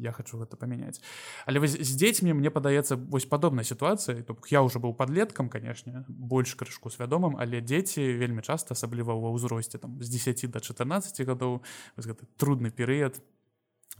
я 0.00 0.12
хочу 0.12 0.38
гэта 0.38 0.56
памяняць. 0.56 1.00
Але 1.46 1.60
вось 1.60 1.76
з 1.76 1.92
дзецьмі 1.96 2.34
мне 2.34 2.50
падаецца 2.50 2.96
вось 2.96 3.26
падобнай 3.26 3.64
сітуацыі 3.64 4.22
то 4.22 4.36
я 4.50 4.62
уже 4.62 4.78
быў 4.78 4.94
подлеткам 4.94 5.48
канешне 5.48 6.04
больш 6.08 6.54
крышку 6.54 6.90
свядомым 6.90 7.36
але 7.38 7.60
дзеці 7.60 8.00
вельмі 8.00 8.42
часта 8.42 8.74
асабліва 8.74 9.14
ва 9.14 9.34
ўзросце 9.34 9.78
там 9.78 10.02
з 10.02 10.08
10 10.08 10.50
до 10.50 10.60
14 10.60 11.26
гадоў 11.26 11.62
гэты 11.96 12.26
трудны 12.36 12.70
перыяд 12.70 13.20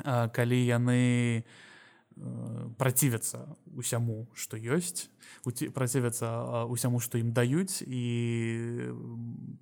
калі 0.05 0.59
яны 0.59 1.45
не 1.45 1.45
Э, 1.45 1.74
працівяцца 2.79 3.59
усяму 3.75 4.31
што 4.39 4.55
ёсць 4.57 5.11
працівяцца 5.75 6.63
усяму 6.71 7.03
што 7.03 7.19
ім 7.19 7.35
даюць 7.35 7.83
і 7.83 8.03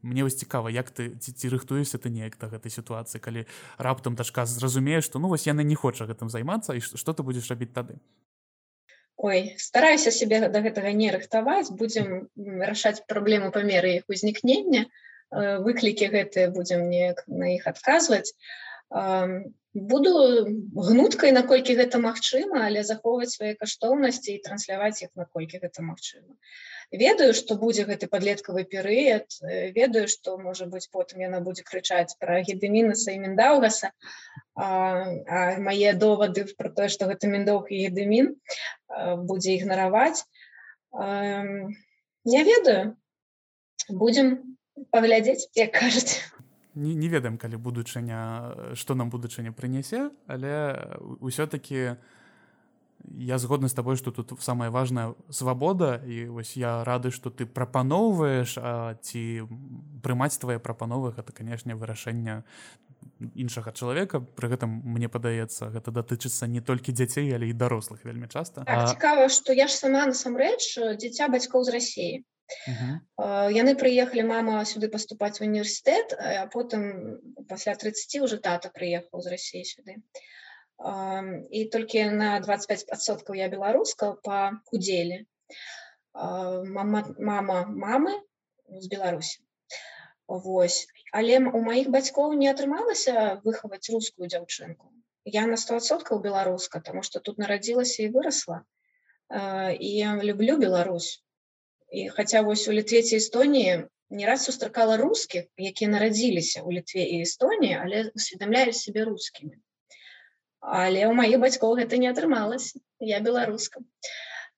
мне 0.04 0.22
вось 0.22 0.36
цікава 0.36 0.68
як 0.68 0.92
ты 0.92 1.16
ці, 1.16 1.32
ці 1.32 1.48
рыхтуешся 1.48 1.96
ты 1.96 2.12
неяк 2.12 2.36
да 2.36 2.52
гэтай 2.52 2.68
сітуацыі 2.68 3.24
калі 3.24 3.46
раптам 3.78 4.14
дашка 4.14 4.44
зразумее 4.44 5.00
што 5.00 5.18
ну 5.18 5.32
вось 5.32 5.48
яна 5.48 5.64
не 5.64 5.74
хоча 5.74 6.04
гэтым 6.04 6.28
займацца 6.28 6.76
і 6.76 6.84
што 6.84 7.16
ты 7.16 7.24
будзеш 7.24 7.48
рабіць 7.48 7.72
тады? 7.72 7.96
Ой 9.16 9.56
стараюся 9.56 10.10
себе 10.10 10.44
до 10.48 10.60
гэтага 10.60 10.92
не 10.92 11.08
рыхтаваць 11.08 11.72
будзем 11.72 12.28
рашаць 12.36 13.00
праблему 13.08 13.48
па 13.48 13.64
меры 13.64 13.96
іх 13.96 14.12
узнікнення. 14.12 14.92
Выклікі 15.32 16.12
гэтыя 16.12 16.52
будзем 16.52 16.84
неяк 16.92 17.24
на 17.32 17.56
іх 17.56 17.64
адказваць 17.64 18.36
буду 19.74 20.44
гнуткай 20.76 21.32
наколькі 21.32 21.74
гэта 21.78 21.98
магчыма 21.98 22.66
але 22.68 22.84
захоўваць 22.84 23.32
свае 23.32 23.54
каштоўнасці 23.56 24.34
і 24.34 24.42
трансляваць 24.44 25.00
іх 25.00 25.10
наколькі 25.16 25.60
гэта 25.64 25.80
магчыма. 25.82 26.36
Ведаю 26.92 27.32
што 27.32 27.56
будзе 27.56 27.88
гэты 27.88 28.06
падлеткавы 28.12 28.64
перыяд 28.68 29.32
ведаю 29.72 30.08
што 30.12 30.36
можа 30.36 30.68
быць 30.68 30.92
потым 30.92 31.24
яна 31.24 31.40
будзе 31.40 31.64
крычаць 31.64 32.16
пра 32.20 32.42
гедемінаса 32.44 33.16
і 33.16 33.22
міндаўгаса 33.24 33.92
мае 34.54 35.92
довады 35.96 36.44
пра 36.58 36.68
тое 36.68 36.92
што 36.92 37.08
гэта 37.08 37.32
міндоўг 37.32 37.72
і 37.72 37.80
едемін 37.88 38.36
будзе 39.24 39.56
ігнараваць. 39.56 40.28
Не 40.92 42.44
ведаю. 42.44 42.96
Будзем 43.88 44.58
паглядзець 44.92 45.48
як 45.56 45.72
кажуць 45.72 46.20
не, 46.74 46.94
не 46.94 47.08
ведаем 47.08 47.38
калі 47.38 47.56
будучыня 47.56 48.74
што 48.74 48.94
нам 48.94 49.10
будучыня 49.10 49.52
прынясе 49.52 50.10
але 50.26 50.78
ўсё-таки 51.20 51.96
я 53.18 53.38
згодны 53.38 53.68
з 53.68 53.74
табой 53.74 53.96
что 53.96 54.10
тут 54.10 54.32
самая 54.40 54.70
важная 54.70 55.14
свабода 55.28 56.00
і 56.06 56.26
вось 56.28 56.56
я 56.56 56.84
рады 56.84 57.10
что 57.10 57.30
ты 57.30 57.46
прапаноўваеш 57.46 58.58
ці 59.02 59.22
прымаць 60.02 60.38
твае 60.38 60.58
прапановы 60.58 61.12
гэта 61.12 61.32
канешне 61.32 61.74
вырашэння 61.74 62.44
іншага 63.34 63.72
чалавека. 63.72 64.20
Пры 64.20 64.48
гэтым 64.54 64.82
мне 64.84 65.08
падаецца 65.08 65.70
гэта 65.70 65.90
датычыцца 65.90 66.46
не 66.46 66.60
толькі 66.60 66.92
дзяцей 66.92 67.30
але 67.34 67.50
і 67.50 67.52
дарослых 67.52 68.04
вельмі 68.04 68.28
часта. 68.28 68.64
Так, 68.64 68.88
цікава 68.88 69.28
что 69.28 69.52
я 69.52 69.66
ж 69.66 69.74
сама 69.74 70.06
насамрэч 70.06 70.78
дзіця 70.98 71.28
бацькоў 71.28 71.64
з 71.64 71.70
рассіі 71.74 72.14
яны 73.56 73.74
прыехалі 73.80 74.24
мама 74.28 74.62
сюды 74.68 74.88
паступаць 74.92 75.38
в 75.40 75.44
універсітэт 75.46 76.14
а 76.18 76.46
потым 76.52 76.86
пасля 77.48 77.74
30 77.82 78.16
уже 78.26 78.38
тата 78.46 78.70
прыехаў 78.78 79.24
з 79.24 79.34
рассіі 79.34 79.64
сюды 79.68 79.96
і 81.58 81.64
толькі 81.76 82.04
на 82.22 82.40
25соткаў 82.46 83.38
я 83.38 83.48
беларуска 83.52 84.12
па 84.28 84.40
удзеле 84.72 85.24
мама 86.12 87.06
мама 87.18 87.64
мамы 87.86 88.18
з 88.68 88.88
беларусі 88.88 89.40
Вось. 90.32 90.86
Але 91.12 91.38
у 91.38 91.60
маіх 91.60 91.88
бацькоў 91.92 92.32
не 92.40 92.48
атрымалася 92.48 93.40
выхаваць 93.44 93.90
рускую 93.92 94.28
дзяўчынку 94.28 94.92
я 95.24 95.46
на 95.46 95.56
100соткаў 95.62 96.22
беларуска 96.22 96.80
тому 96.80 97.02
что 97.02 97.20
тут 97.20 97.38
нарадзілася 97.38 98.02
і 98.02 98.12
вырасла 98.16 98.62
і 99.32 99.92
люблю 100.28 100.56
Беларусь 100.58 101.22
і 101.92 102.08
хаця 102.16 102.42
вось 102.48 102.66
у 102.72 102.72
літвеце 102.72 103.20
Эстоніі 103.20 103.84
не 104.10 104.26
раз 104.28 104.48
сустракала 104.48 104.96
рускіх 104.96 105.44
якія 105.70 105.92
нарадзіліся 105.92 106.64
ў 106.64 106.80
літве 106.80 107.04
і 107.04 107.22
Эстоніі 107.28 107.78
але 107.84 108.02
усведамляюць 108.16 108.80
сябе 108.80 109.04
рускімі 109.08 109.54
але 110.82 111.04
ў 111.04 111.12
маіх 111.22 111.40
бацькоў 111.44 111.78
гэта 111.84 112.00
не 112.04 112.12
атрымалася 112.12 112.80
я 113.12 113.20
беларуска 113.28 113.84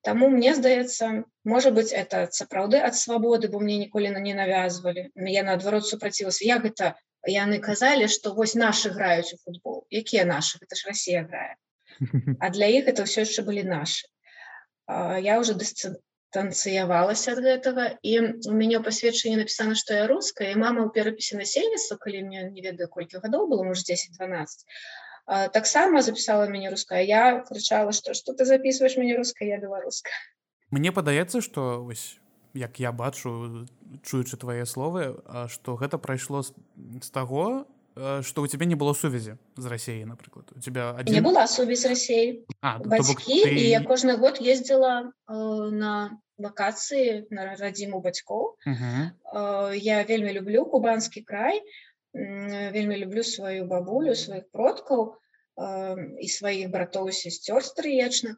Таму 0.04 0.28
мне 0.28 0.52
здаецца 0.54 1.06
можа 1.48 1.70
быть 1.76 1.90
это 1.98 2.28
сапраўды 2.38 2.80
ад 2.88 2.96
свабоды 2.96 3.48
бо 3.52 3.60
мне 3.60 3.76
ніколі 3.82 4.10
на 4.12 4.20
не 4.20 4.34
навязвалі. 4.36 5.04
Я 5.16 5.42
наадварот 5.46 5.86
супрацілася. 5.88 6.44
Як 6.44 6.66
гэта 6.68 6.90
яны 7.34 7.58
казалі 7.64 8.08
што 8.12 8.34
вось 8.36 8.52
нашы 8.54 8.92
граюць 8.92 9.32
у 9.32 9.38
футбол? 9.40 9.78
Якія 9.88 10.28
нашы? 10.28 10.60
Гэта 10.60 10.76
ж 10.76 10.92
Росія 10.92 11.24
грае. 11.24 11.56
А 12.44 12.52
для 12.52 12.68
іх 12.68 12.92
это 12.92 13.08
ўсё 13.08 13.24
яшчэ 13.24 13.48
былі 13.48 13.64
нашы. 13.64 14.04
Я 15.24 15.40
уже 15.40 15.56
дысцы 15.56 15.96
танцыявалася 16.34 17.32
ад 17.34 17.40
гэтага 17.46 17.86
і 18.02 18.12
у 18.50 18.54
мяне 18.58 18.80
пасведчанне 18.82 19.38
напісана 19.40 19.78
што 19.78 19.94
я 19.94 20.08
руская 20.10 20.50
і 20.50 20.58
мама 20.58 20.82
ў 20.84 20.90
перапісе 20.96 21.38
насельніцтва 21.38 21.96
калі 22.02 22.26
мне 22.26 22.50
не 22.50 22.64
ведаю 22.66 22.90
колькі 22.90 23.22
гадоў 23.22 23.46
было 23.52 23.62
муж 23.68 23.86
10-12 23.86 24.66
таксама 25.54 26.02
запісала 26.02 26.50
мяне 26.50 26.74
руская 26.74 27.06
я 27.06 27.40
крычала 27.46 27.94
што 27.96 28.18
што 28.18 28.34
ты 28.34 28.44
записываешь 28.50 28.98
мяне 28.98 29.16
руская 29.16 29.48
я 29.48 29.58
беларуска 29.62 30.10
Мне 30.74 30.90
падаецца 30.90 31.40
што 31.40 31.84
вось 31.86 32.18
як 32.54 32.78
я 32.82 32.90
бачу 32.92 33.66
чуючы 34.02 34.36
твае 34.36 34.66
словы 34.66 35.14
што 35.48 35.78
гэта 35.78 35.98
прайшло 35.98 36.42
з 36.42 37.10
таго 37.14 37.66
что 38.22 38.42
у 38.42 38.46
тебя 38.46 38.66
не 38.66 38.74
было 38.74 38.94
сувязі 38.94 39.36
з 39.56 39.66
Росіей 39.66 40.04
напрыклад 40.04 40.50
у 40.56 40.60
тебя 40.60 40.90
один... 40.90 41.14
не 41.14 41.20
была 41.20 41.46
сувязь 41.46 41.86
Росей 41.86 42.46
бацькі 42.62 43.44
ты... 43.44 43.54
і 43.54 43.68
я 43.68 43.80
кожны 43.80 44.16
год 44.16 44.38
ездила 44.40 45.12
э, 45.28 45.70
на 45.70 46.18
вакацыі 46.38 47.26
на 47.30 47.54
радзіму 47.54 48.00
бацькоў 48.00 48.58
uh 48.66 48.74
-huh. 48.74 49.10
э, 49.34 49.74
я 49.74 50.02
вельмі 50.02 50.32
люблю 50.32 50.64
кубанскі 50.66 51.22
край 51.22 51.62
э, 52.14 52.72
вельмі 52.72 52.96
люблю 52.96 53.22
сваю 53.22 53.66
бабулю 53.66 54.14
сваіх 54.14 54.44
продкаў 54.50 55.14
э, 55.56 56.18
і 56.18 56.28
сваіх 56.28 56.70
братоў 56.70 57.12
сесцёр 57.12 57.62
стрыечных 57.62 58.34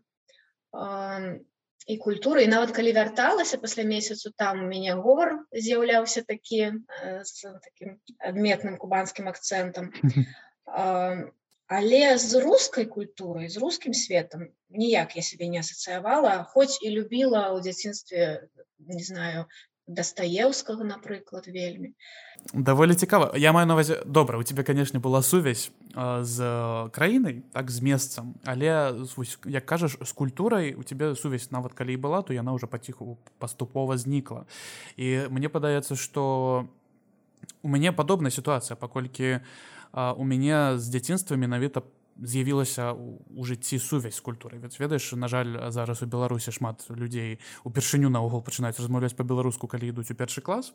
э, 0.76 1.40
і 1.86 1.96
культуры 2.02 2.42
і 2.44 2.50
нават 2.50 2.74
калі 2.74 2.92
вярталася 2.98 3.58
пасля 3.62 3.86
месяцу 3.86 4.32
там 4.36 4.64
у 4.64 4.68
мяне 4.70 4.94
говор 4.98 5.46
з'яўляўся 5.54 6.22
такі 6.26 6.60
э, 6.66 7.22
з 7.22 7.54
таким 7.62 7.98
адметным 8.18 8.76
кубанскім 8.82 9.30
акцэнтам 9.30 9.92
э, 9.94 11.30
але 11.66 12.02
з 12.18 12.42
рускай 12.42 12.86
культурай 12.90 13.48
з 13.48 13.62
рускім 13.62 13.94
светом 13.94 14.50
ніяк 14.70 15.14
я 15.16 15.22
сябе 15.22 15.46
не 15.54 15.62
асацыявала 15.62 16.34
хоць 16.50 16.82
і 16.82 16.90
любіла 16.98 17.54
ў 17.54 17.62
дзяцінстве 17.62 18.50
не 18.78 19.02
знаю 19.06 19.46
дастаеўскага 19.86 20.84
напрыклад 20.84 21.46
вельмі 21.46 21.94
даволі 22.52 22.94
цікава 22.94 23.32
я 23.38 23.52
маю 23.52 23.66
навазе 23.66 24.02
добра 24.06 24.38
у 24.38 24.42
тебе 24.42 24.62
канешне 24.62 25.00
была 25.00 25.22
сувязь 25.22 25.70
з 26.20 26.38
краінай 26.92 27.42
так 27.52 27.70
з 27.70 27.80
месцам 27.80 28.34
але 28.44 28.94
як 29.44 29.66
кажаш 29.66 29.98
з 30.02 30.12
культурай 30.12 30.74
у 30.74 30.82
тебе 30.82 31.14
сувязь 31.14 31.52
нават 31.52 31.72
калі 31.72 31.94
і 31.94 31.96
была 31.96 32.22
то 32.22 32.34
яна 32.34 32.52
уже 32.52 32.66
паціху 32.66 33.18
паступова 33.38 33.98
знікла 33.98 34.46
і 34.96 35.30
мне 35.30 35.48
падаецца 35.48 35.94
что 35.94 36.66
у 37.62 37.68
мяне 37.68 37.92
падобная 37.92 38.30
сітуацыя 38.30 38.76
паколькі 38.76 39.40
у 39.92 40.24
мяне 40.24 40.78
з 40.78 40.90
дзяцінства 40.90 41.36
менавіта 41.36 41.82
з'явілася 42.22 42.92
у 42.92 43.44
жыцці 43.44 43.78
сувязь 43.78 44.16
з 44.16 44.20
культурай. 44.20 44.60
Ведь 44.60 44.80
ведаеш 44.80 45.12
на 45.12 45.28
жаль 45.28 45.70
зараз 45.70 46.02
у 46.02 46.06
беларусі 46.06 46.52
шмат 46.52 46.84
людзей 46.90 47.38
упершыню 47.64 48.08
наогул 48.08 48.42
пачынаюць 48.42 48.80
размаўляць 48.80 49.16
по-беларуску 49.16 49.66
калі 49.66 49.88
ідуць 49.88 50.10
у 50.10 50.14
першы 50.14 50.40
клас. 50.40 50.72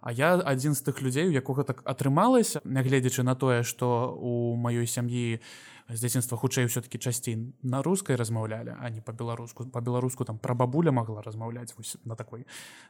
А 0.00 0.12
я 0.12 0.36
адзін 0.36 0.74
з 0.74 0.84
тых 0.84 1.00
людзей 1.00 1.28
у 1.28 1.32
якога 1.32 1.64
так 1.64 1.80
атрымалася 1.84 2.60
нягледзячы 2.64 3.24
на 3.24 3.34
тое 3.34 3.62
што 3.64 4.12
у 4.12 4.56
маёй 4.56 4.86
сям'і 4.86 5.40
з 5.88 5.98
дзяцінства 6.00 6.36
хутчэй 6.36 6.66
все-таки 6.66 6.98
часцей 6.98 7.54
на 7.62 7.82
рускай 7.82 8.16
размаўлялі 8.16 8.76
а 8.76 8.90
не 8.90 9.00
по-беларуску 9.00 9.64
по-беларуску 9.64 10.24
там 10.24 10.38
пра 10.38 10.54
бабуля 10.54 10.92
могла 10.92 11.22
размаўляць 11.22 11.72
на 12.04 12.14
такой 12.14 12.44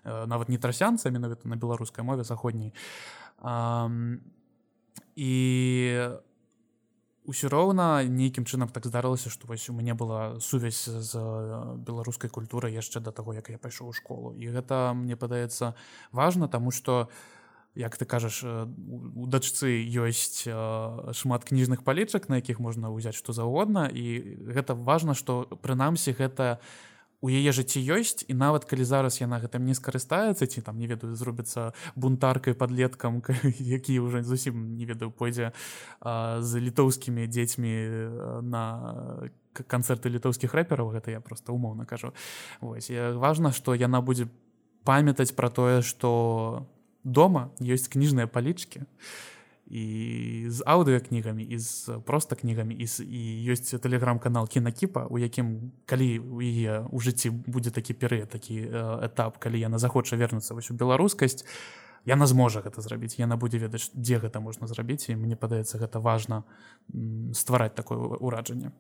нават 0.05 0.49
не 0.49 0.59
трасянца 0.59 1.11
менавіта 1.11 1.49
на 1.49 1.57
беларускай 1.57 2.05
мове 2.05 2.25
заходняй. 2.25 2.75
А 3.38 3.88
і 5.16 6.11
ўсё 7.26 7.50
роўна 7.50 8.06
нейкім 8.06 8.47
чынам 8.47 8.71
так 8.71 8.87
здарылася 8.87 9.30
што 9.30 9.50
вось 9.50 9.68
у 9.68 9.75
мяне 9.75 9.95
была 9.95 10.38
сувязь 10.40 10.87
з 10.87 11.12
беларускай 11.83 12.30
культурай 12.30 12.73
яшчэ 12.73 13.02
да 13.02 13.11
таго 13.11 13.35
як 13.35 13.50
я 13.50 13.59
пайшоў 13.59 13.90
у 13.90 13.97
школу. 13.97 14.33
І 14.38 14.49
гэта 14.54 14.95
мне 14.95 15.18
падаецца 15.18 15.75
важна 16.12 16.49
таму 16.49 16.71
што 16.71 17.11
як 17.75 17.99
ты 17.99 18.06
кажаш 18.06 18.40
у 18.47 19.26
дачцы 19.26 19.68
ёсць 19.85 20.49
шмат 21.12 21.45
кніжных 21.45 21.85
палічак 21.85 22.30
на 22.30 22.40
якіх 22.40 22.62
можна 22.62 22.88
ўзяць 22.95 23.18
што 23.18 23.37
заўгодна 23.37 23.90
і 23.92 24.06
гэта 24.47 24.73
важна 24.78 25.12
што 25.12 25.45
прынамсі 25.61 26.16
гэта 26.16 26.62
не 26.62 26.96
у 27.21 27.31
яе 27.33 27.53
жыцці 27.53 27.81
ёсць 27.81 28.25
і 28.29 28.35
нават 28.35 28.65
калі 28.69 28.85
зараз 28.85 29.21
яна 29.21 29.41
гэтым 29.41 29.65
не 29.65 29.75
скарыстаецца 29.75 30.47
ці 30.47 30.61
там 30.61 30.79
не 30.79 30.87
ведаю 30.87 31.17
зробіцца 31.17 31.73
бунтаркай 31.97 32.55
подлеткам 32.55 33.23
які 33.59 33.99
ўжо 34.01 34.23
зусім 34.23 34.77
не 34.77 34.85
ведаю 34.85 35.11
пойдзе 35.11 35.53
а, 36.01 36.41
з 36.41 36.61
літоўскімі 36.61 37.27
дзецьмі 37.27 37.75
на 38.43 38.65
канцэрты 39.65 40.13
літоўскіх 40.13 40.53
рэпераў 40.53 40.93
гэта 40.93 41.11
я 41.11 41.21
просто 41.21 41.57
умоўна 41.57 41.87
кажу. 41.89 42.13
Вось 42.61 42.91
важна 42.93 43.53
што 43.53 43.73
яна 43.73 44.05
будзе 44.05 44.29
памятаць 44.85 45.33
пра 45.33 45.49
тое 45.49 45.81
што 45.81 46.67
дома 47.05 47.49
ёсць 47.63 47.89
кніжныя 47.89 48.29
палічкі 48.29 48.85
і 48.85 49.36
і 49.67 50.47
з 50.49 50.63
аўдыокнігамі 50.63 51.43
і 51.43 51.59
з 51.59 51.99
проста 52.07 52.37
кнігамі 52.37 52.75
і, 52.75 52.87
і 52.87 53.23
ёсць 53.51 53.75
тэлеграм-канал 53.75 54.47
кінакіпа 54.47 55.11
у 55.11 55.19
якім 55.19 55.75
калі 55.87 56.23
у 56.23 56.39
яе 56.39 56.87
у 56.87 57.03
жыцці 57.03 57.35
будзе 57.35 57.75
такі 57.75 57.99
перыяд 57.99 58.31
такі 58.31 58.63
этап 59.11 59.43
калі 59.43 59.59
яна 59.59 59.83
захоча 59.83 60.17
вернуцца 60.17 60.55
вось 60.55 60.71
у 60.71 60.79
беларускасць 60.79 61.43
яна 62.07 62.27
зможа 62.31 62.63
гэта 62.63 62.79
зрабіць 62.81 63.19
яна 63.19 63.35
будзе 63.35 63.59
ведаць 63.59 63.91
дзе 63.91 64.23
гэта 64.23 64.39
можна 64.39 64.71
зрабіць 64.71 65.11
і 65.11 65.19
мне 65.19 65.35
падаецца 65.35 65.83
гэта 65.83 65.99
важна 65.99 66.47
ствараць 67.35 67.75
такое 67.75 67.99
ўраджанне 68.23 68.71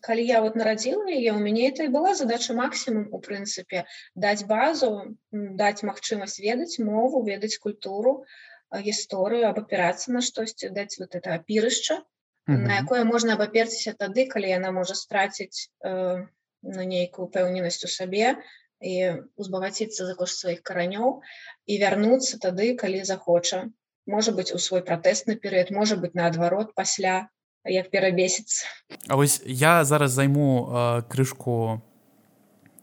калі 0.00 0.24
я 0.24 0.40
вот 0.40 0.56
нарадзіла 0.56 1.12
яе 1.12 1.36
у 1.36 1.40
мяне 1.44 1.68
это 1.68 1.84
і 1.84 1.92
была 1.92 2.16
задача 2.16 2.56
максімум 2.56 3.12
у 3.12 3.20
прынцыпе 3.20 3.84
даць 4.16 4.48
базу 4.48 5.12
даць 5.30 5.84
магчымасць 5.84 6.40
ведаць 6.40 6.80
мову 6.80 7.20
ведаць 7.28 7.60
культуру 7.60 8.24
гісторыю 8.72 9.50
абапірацца 9.50 10.12
на 10.12 10.22
штосьці 10.22 10.70
даць 10.70 10.98
вот 10.98 11.14
это 11.14 11.34
апірышча 11.34 12.02
mm 12.46 12.56
-hmm. 12.56 12.66
на 12.66 12.78
якое 12.78 13.04
можна 13.04 13.34
абаперціся 13.34 13.92
тады 13.92 14.28
калі 14.28 14.48
яна 14.48 14.70
можа 14.70 14.94
страціць 14.94 15.70
э, 15.84 16.26
на 16.62 16.84
нейкую 16.84 17.28
пэўненасць 17.28 17.84
у 17.84 17.88
сабе 17.88 18.36
і 18.80 19.12
узбагаціцца 19.36 20.06
за 20.06 20.14
кошт 20.14 20.38
сваіх 20.38 20.62
каранёў 20.62 21.20
і 21.66 21.78
вярнуцца 21.78 22.38
тады 22.38 22.76
калі 22.76 23.04
захоча 23.04 23.68
можа 24.06 24.32
быць 24.32 24.54
у 24.54 24.58
свой 24.58 24.80
пратэстны 24.80 25.36
перыяд 25.36 25.70
можа 25.70 25.96
быць 25.96 26.14
наадварот 26.14 26.74
пасля 26.74 27.28
як 27.64 27.90
перабесіцца 27.90 28.66
А 29.08 29.16
вось 29.16 29.42
я 29.44 29.84
зараз 29.84 30.12
займу 30.12 30.68
э, 30.70 31.02
крышку 31.08 31.82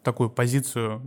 такую 0.04 0.30
пазіцыю 0.30 1.02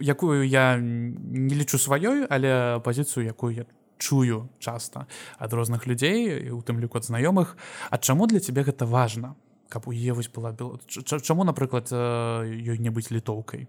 якую 0.00 0.48
я 0.48 0.76
не 0.78 1.54
лічу 1.54 1.78
сваёй 1.78 2.26
але 2.30 2.80
пазіцыю 2.80 3.26
якую 3.26 3.54
я 3.54 3.64
чую 4.00 4.48
часта 4.58 5.06
ад 5.38 5.52
розных 5.52 5.86
людзей 5.86 6.50
у 6.50 6.64
тым 6.64 6.80
ліку 6.80 6.98
ад 6.98 7.04
знаёмых 7.04 7.54
А 7.90 7.98
чаму 8.00 8.26
для 8.26 8.40
цябе 8.40 8.64
гэта 8.64 8.88
важна 8.88 9.36
каб 9.68 9.86
у 9.86 9.92
е 9.92 10.16
вось 10.16 10.32
была 10.32 10.56
чаму 11.04 11.44
напрыклад 11.44 11.92
ёй 11.92 12.78
не 12.80 12.90
быць 12.90 13.12
літоўкай 13.12 13.68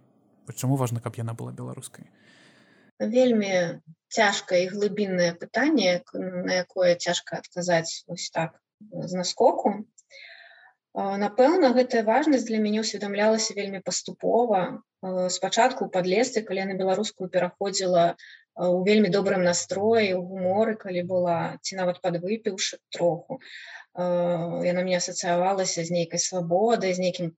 чаму 0.55 0.79
важна 0.79 1.03
каб 1.03 1.19
яна 1.19 1.35
была 1.35 1.51
беларускай 1.51 2.07
вельмі 3.01 3.81
цяжкае 4.09 4.65
і 4.65 4.71
глыбіннае 4.75 5.33
пытанне 5.39 6.03
на 6.13 6.53
якое 6.61 6.95
цяжка 6.95 7.41
адказаць 7.41 8.03
ось 8.07 8.29
так 8.29 8.59
з 8.91 9.13
наскоку. 9.13 9.85
Напэўна, 10.93 11.71
гэтая 11.71 12.03
важнасць 12.03 12.45
для 12.50 12.59
мяне 12.59 12.83
ўсведамлялася 12.83 13.55
вельмі 13.55 13.79
паступова. 13.79 14.83
Спачатку 15.01 15.88
ў 15.88 15.89
падлесцы, 15.89 16.43
калі 16.43 16.67
на 16.71 16.75
беларускую 16.75 17.31
пераходзіла 17.31 18.19
у 18.55 18.84
вельмі 18.84 19.10
добрым 19.10 19.43
настроі, 19.43 20.13
у 20.15 20.24
гуморы, 20.27 20.75
калі 20.75 21.03
была 21.08 21.58
ці 21.62 21.75
нават 21.79 22.01
падвыпіўшы 22.03 22.79
троху. 22.91 23.39
Яна 23.96 24.84
мне 24.84 24.98
асацыявалася 24.98 25.84
з 25.88 25.89
нейкай 25.91 26.20
свабодай, 26.20 26.93
з 26.93 27.00
нейкім 27.00 27.31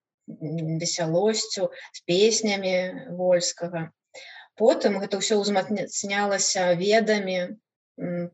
весялосцю, 0.82 1.70
з 1.94 2.00
песнямі 2.08 3.14
вольскага. 3.18 3.92
Потым 4.58 5.02
гэта 5.02 5.18
ўсё 5.22 5.42
ўзмацнялася 5.42 6.74
ведамі 6.78 7.58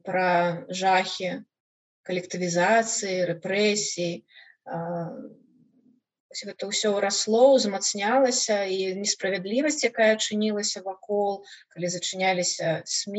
пра 0.08 0.64
жахі 0.70 1.44
калектывізацыі 2.08 3.28
рэпрэсій 3.30 4.26
гэта 6.30 6.70
ўсё 6.70 6.94
расло 7.02 7.54
узмацнялася 7.58 8.66
і 8.70 8.94
несправядлівасць 9.02 9.82
якая 9.88 10.14
чынілася 10.16 10.86
вакол 10.86 11.42
калі 11.74 11.90
зачыняліся 11.90 12.86
сМ 12.86 13.18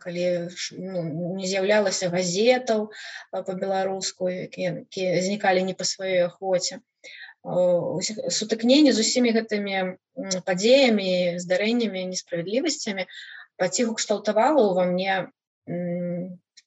калі 0.00 0.24
ну, 0.72 1.00
не 1.36 1.46
з'яўлялася 1.46 2.08
газетаў 2.08 2.88
по-беларуску 3.30 4.30
якія 4.32 4.86
знікалі 4.96 5.66
не 5.68 5.74
па 5.76 5.84
сваёй 5.84 6.24
ахвоце 6.24 6.80
сутыкненне 7.44 8.96
з 8.96 9.04
усімі 9.04 9.36
гэтымі 9.36 10.00
падзеямі 10.48 11.36
здарэннямі 11.44 12.08
несправядлівасцямі 12.16 13.04
паціху 13.60 14.00
кшталтавала 14.00 14.72
ўва 14.72 14.88
мне 14.88 15.28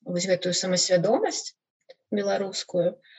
вось 0.06 0.30
гэтую 0.30 0.54
самасвядомасць 0.54 1.58
беларускую 2.14 2.94
і 2.94 3.17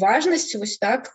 важнасць 0.00 0.54
вось 0.56 0.78
так 0.82 1.12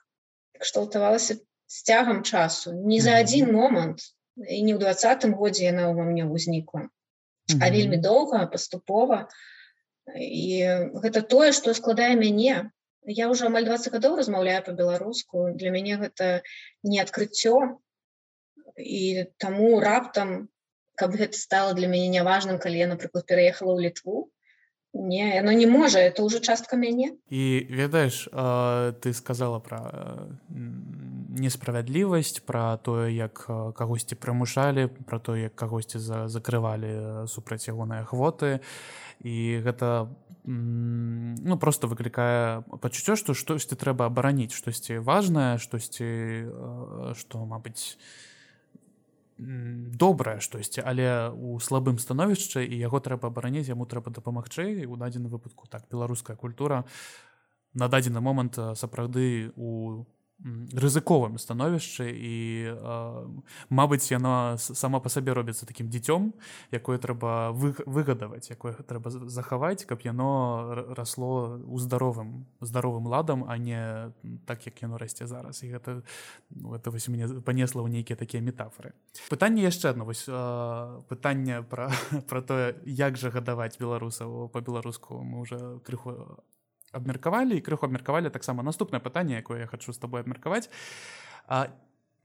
кшталтавалася 0.60 1.40
з 1.40 1.78
цягам 1.84 2.24
часу. 2.24 2.74
Не 2.74 3.00
за 3.02 3.18
адзін 3.20 3.52
момант 3.54 4.04
і 4.38 4.60
не 4.66 4.74
ў 4.74 4.80
двадцатым 4.82 5.34
годзе 5.38 5.70
яна 5.70 5.90
ўва 5.94 6.06
мне 6.10 6.26
ўзнікла 6.26 6.90
а 7.60 7.70
вельмі 7.74 8.00
доўга 8.02 8.46
паступова 8.54 9.28
і 10.18 10.46
гэта 11.04 11.22
тое 11.34 11.52
што 11.58 11.76
складае 11.78 12.16
мяне 12.20 12.72
я 13.20 13.28
ўжо 13.32 13.52
амаль 13.52 13.68
20 13.68 13.94
гадоў 13.94 14.18
размаўляю 14.20 14.64
по-беларуску 14.66 15.52
для 15.60 15.74
мяне 15.76 16.00
гэта 16.02 16.42
не 16.84 17.04
адкрыццё 17.04 17.78
і 18.80 19.04
таму 19.38 19.80
раптам 19.84 20.50
каб 20.98 21.18
гэта 21.20 21.38
стало 21.38 21.78
для 21.78 21.92
мяне 21.92 22.10
няважным 22.16 22.60
калі 22.64 22.86
я 22.86 22.88
напрыклад 22.90 23.28
пераехала 23.30 23.76
ў 23.76 23.90
літву 23.90 24.30
Не, 24.94 25.40
оно 25.40 25.52
не 25.52 25.66
можа 25.66 26.00
это 26.00 26.24
уже 26.24 26.40
частка 26.40 26.78
мяне 26.78 27.18
і 27.30 27.66
ведаеш 27.70 28.30
ты 29.02 29.14
сказала 29.14 29.60
про 29.60 30.30
несправядлівасць 31.34 32.46
про 32.46 32.78
тое 32.78 33.10
як 33.10 33.42
кагосьці 33.74 34.14
прымушалі 34.16 34.88
про 35.10 35.20
то 35.20 35.34
як 35.36 35.56
кагосьці 35.56 35.98
за 35.98 36.28
закрывалі 36.30 37.26
супраць 37.26 37.66
ягоныя 37.66 38.06
хвоты 38.06 38.62
і 39.26 39.66
гэта 39.66 40.14
ну 40.46 41.58
просто 41.58 41.90
выклікае 41.90 42.62
пачуццё 42.62 43.18
што 43.18 43.34
штосьці 43.34 43.74
трэба 43.74 44.06
абараніць 44.14 44.54
штосьці 44.54 45.02
важнае 45.02 45.58
штосьці 45.58 46.46
што 47.18 47.50
мабыць 47.50 47.98
добрае 49.44 50.40
штосьці 50.40 50.82
але 50.86 51.30
у 51.30 51.60
слабым 51.60 52.00
становішчы 52.00 52.64
і 52.66 52.76
яго 52.80 53.00
трэба 53.04 53.30
абараніць 53.30 53.68
яму 53.68 53.86
трэба 53.86 54.12
дапамагчы. 54.12 54.86
У 54.88 54.96
дадзеным 54.96 55.32
выпадку 55.32 55.68
так 55.68 55.86
беларуская 55.92 56.36
культура 56.36 56.86
на 57.74 57.90
дадзены 57.90 58.22
момант 58.22 58.58
сапраўды 58.76 59.52
у 59.56 60.06
рызыковым 60.44 61.40
становішчы 61.40 62.12
і 62.12 62.36
Мабыць 63.70 64.12
яно 64.12 64.58
сама 64.60 65.00
па 65.00 65.10
сабе 65.10 65.34
робіцца 65.34 65.66
такім 65.66 65.88
дзіцём 65.88 66.34
якое 66.72 66.98
трэба 67.00 67.56
выгадаваць 67.56 68.52
якое 68.52 68.76
трэба 68.76 69.10
захаваць 69.10 69.88
каб 69.88 70.04
яно 70.04 70.94
расло 70.96 71.60
ў 71.64 71.78
здаровым 71.80 72.46
здаровым 72.60 73.08
ладам 73.08 73.46
а 73.48 73.58
не 73.58 74.12
так 74.46 74.66
як 74.66 74.82
яно 74.84 74.98
расце 74.98 75.28
зараз. 75.28 75.64
І 75.64 75.72
гэта 75.72 76.04
ну, 76.52 76.76
это 76.76 76.92
вось 76.92 77.08
мне 77.08 77.28
панесла 77.28 77.82
ў 77.84 77.90
нейкія 77.90 78.20
такія 78.20 78.44
метафоры 78.44 78.92
пытанне 79.30 79.64
яшчэ 79.64 79.96
одно 79.96 80.06
вось 80.06 80.28
пытанне 81.08 81.64
пра 81.64 81.92
пра 82.30 82.42
тое 82.42 82.76
як 82.86 83.18
жа 83.18 83.32
гадаваць 83.32 83.80
беларусаў 83.80 84.50
па-беларуску 84.52 85.24
мы 85.24 85.40
уже 85.40 85.80
крыху 85.88 86.44
абмеркавалі 86.94 87.58
і 87.58 87.64
крыху 87.66 87.90
абмеркавалі 87.90 88.30
таксама 88.30 88.64
наступнае 88.64 89.02
пытанне 89.02 89.42
якое 89.42 89.66
я 89.66 89.68
хочу 89.68 89.94
з 89.94 89.98
тобой 89.98 90.22
абмеркаваць. 90.22 90.70
А 91.48 91.68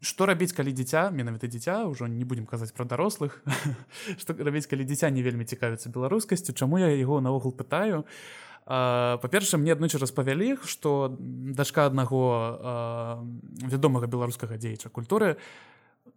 што 0.00 0.26
рабіць 0.30 0.54
калі 0.54 0.70
дзіця 0.70 1.10
менавіта 1.10 1.50
дзіця 1.50 1.82
ўжо 1.90 2.06
не 2.06 2.22
будемм 2.22 2.46
казаць 2.46 2.70
пра 2.70 2.86
дарослых 2.86 3.42
што 4.20 4.36
рабіць 4.38 4.70
калі 4.70 4.86
дзіця 4.86 5.10
не 5.10 5.24
вельмі 5.26 5.48
цікавіцца 5.48 5.90
беларускасцю 5.90 6.54
чаму 6.54 6.78
я 6.78 6.92
яго 6.94 7.18
наогул 7.20 7.50
пытаю? 7.50 8.04
Па-перша 8.68 9.58
мне 9.58 9.72
аднойчы 9.72 9.98
распавялі 9.98 10.54
што 10.62 11.16
дачка 11.18 11.88
аднаго 11.88 12.20
вядомага 13.64 14.06
беларускага 14.06 14.60
дзеяча 14.60 14.92
культуры 14.92 15.40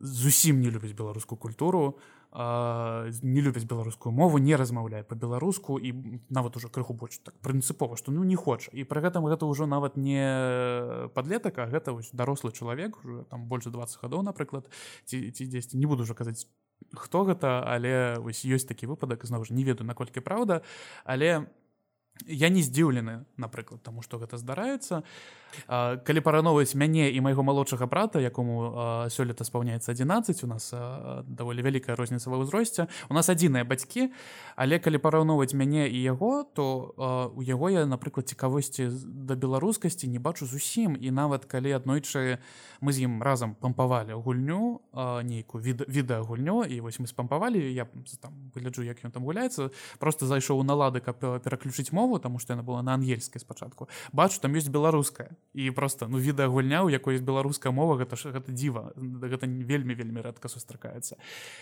зусім 0.02 0.62
не 0.62 0.70
любіць 0.70 0.98
беларускую 0.98 1.38
культуру 1.38 1.98
а 2.32 3.10
не 3.22 3.42
любяць 3.42 3.68
беларускую 3.68 4.14
мову 4.16 4.38
не 4.38 4.56
размаўляе 4.56 5.04
по-беларуску 5.04 5.78
і 5.78 5.92
нават 6.30 6.56
уже 6.56 6.70
крыху 6.70 6.94
больш 6.94 7.20
так 7.20 7.36
прынцыпова 7.44 7.98
што 8.00 8.12
ну 8.12 8.24
не 8.24 8.36
хоча 8.36 8.72
і 8.72 8.88
пры 8.88 9.04
гэтым 9.04 9.28
гэта 9.28 9.46
ўжо 9.46 9.68
нават 9.68 9.98
не 10.00 10.24
подлетак 11.14 11.60
а 11.60 11.68
гэта 11.68 11.92
вось 11.92 12.10
дарослы 12.16 12.52
чалавек 12.56 12.98
уже 13.04 13.28
там 13.28 13.46
больш 13.52 13.68
20 13.68 14.00
гадоў 14.02 14.24
напрыклад 14.24 14.72
ці 15.06 15.32
ці 15.32 15.44
дзесьці 15.46 15.78
не 15.78 15.86
буду 15.86 16.08
ўжо 16.08 16.16
казаць 16.16 16.48
хто 16.96 17.28
гэта 17.28 17.68
але 17.68 18.16
вось 18.24 18.48
ёсць 18.48 18.66
такі 18.66 18.88
выпадак 18.88 19.28
зноў 19.28 19.44
ж 19.44 19.54
не 19.54 19.68
ведаю 19.68 19.86
наколькі 19.86 20.24
праўда 20.24 20.64
але 21.04 21.52
у 21.52 21.61
я 22.28 22.50
не 22.50 22.62
здзіўлены 22.62 23.26
напрыклад 23.38 23.82
тому 23.84 24.02
что 24.02 24.18
гэта 24.18 24.38
здараецца. 24.38 25.04
Калі 25.68 26.22
парановаць 26.24 26.76
мяне 26.76 27.12
і 27.12 27.20
майго 27.22 27.44
малодшага 27.44 27.86
брата 27.86 28.20
якому 28.24 29.08
сёлета 29.12 29.44
спаўняецца 29.44 29.92
11 29.92 30.44
у 30.44 30.48
нас 30.48 30.72
даволі 31.28 31.62
вялікая 31.62 31.96
розніца 31.96 32.32
ва 32.32 32.40
ўзросце. 32.40 32.88
У 33.10 33.14
нас 33.14 33.28
адзіныя 33.28 33.68
бацькі 33.68 34.12
але 34.56 34.80
калі 34.80 34.98
параўноўваць 34.98 35.54
мяне 35.54 35.90
і 35.90 36.00
яго 36.02 36.44
то 36.44 37.32
у 37.36 37.44
яго 37.44 37.70
я 37.70 37.86
напрыклад 37.86 38.30
цікавосці 38.32 38.90
да 39.04 39.36
беларускасці 39.36 40.08
не 40.08 40.20
бачу 40.20 40.46
зусім. 40.46 40.96
І 40.96 41.12
нават 41.12 41.46
калі 41.46 41.76
аднойчы 41.76 42.40
мы 42.82 42.92
з 42.94 43.06
ім 43.06 43.22
разам 43.24 43.56
пампавалі 43.56 44.14
гульню 44.14 44.82
нейкую 45.24 45.64
від 45.64 45.86
відэагульню 45.88 46.64
і 46.66 46.80
вось 46.82 47.00
мы 47.00 47.08
спампавалі 47.08 47.60
я 47.60 47.88
там 48.22 48.52
выгляджу 48.56 48.84
як 48.84 49.04
ён 49.04 49.12
там 49.12 49.24
гуляецца 49.24 49.70
просто 50.00 50.26
зайшоў 50.26 50.64
на 50.64 50.74
лады 50.74 51.00
каб 51.00 51.20
пераключыць 51.20 51.92
мову 51.92 52.11
таму 52.20 52.40
што 52.40 52.54
яна 52.54 52.64
была 52.64 52.82
на 52.82 52.94
ангельскай 52.94 53.40
спачатку. 53.40 53.88
Бачу 54.12 54.42
там 54.42 54.56
ёсць 54.56 54.70
беларуская. 54.70 55.38
І 55.54 55.72
просто 55.72 56.08
ну 56.08 56.18
відэа 56.18 56.48
гульня 56.48 56.84
у 56.84 56.90
якой 56.90 57.16
есть 57.16 57.26
беларуская 57.26 57.72
мова 57.72 57.96
гэта 57.96 58.16
ж 58.16 58.32
гэта 58.32 58.52
дзіва. 58.52 58.94
Гэта 58.98 59.48
вельмі 59.48 59.96
вельмі 59.96 60.22
рэдка 60.22 60.50
сустракаецца. 60.50 61.16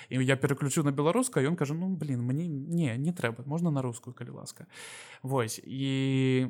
І 0.10 0.24
я 0.24 0.36
пераключу 0.36 0.84
на 0.84 0.92
беларуска 0.92 1.42
ён 1.42 1.56
кажа 1.56 1.74
ну 1.74 1.90
блин 1.90 2.22
мне 2.24 2.48
не 2.48 2.98
не 2.98 3.12
трэба 3.12 3.44
можна 3.46 3.72
на 3.72 3.82
рускую 3.82 4.14
калі 4.14 4.42
ласка. 4.42 4.66
Вось 5.24 5.62
і 5.64 6.50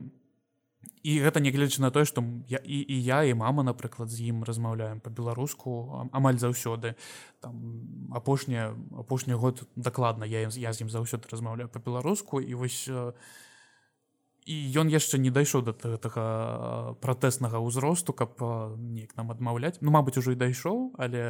і 1.03 1.19
гэта 1.23 1.39
нягледзячы 1.39 1.81
на 1.81 1.91
тое 1.95 2.03
што 2.07 2.23
я 2.47 2.59
і, 2.59 2.79
і 2.83 2.95
я 2.99 3.23
і 3.23 3.33
мама 3.33 3.63
напрыклад 3.63 4.11
з 4.11 4.31
ім 4.31 4.43
размаўляем 4.43 4.99
па-беларуску 4.99 6.07
амаль 6.11 6.39
заўсёды. 6.39 6.95
Там 7.39 8.11
апошні 8.11 8.75
апошні 8.95 9.33
год 9.33 9.63
дакладна 9.75 10.27
я 10.27 10.47
я 10.47 10.73
з 10.73 10.81
ім 10.83 10.89
заўсёды 10.91 11.31
размаўляю 11.31 11.69
па-беларуску. 11.69 12.41
І 12.41 12.53
вось 12.55 12.87
я 12.87 13.13
і 14.49 14.55
ён 14.81 14.89
яшчэ 14.89 15.21
не 15.21 15.29
дайшоў 15.29 15.61
да 15.61 15.73
гэтага 15.77 16.23
пратэснага 17.05 17.61
ўзросту 17.61 18.17
каб 18.17 18.33
неяк 18.81 19.13
нам 19.13 19.29
адмаўляць. 19.29 19.77
Ну 19.85 19.93
мабыць 19.93 20.17
ужо 20.17 20.33
і 20.33 20.41
дайшоў 20.41 20.97
але 20.97 21.21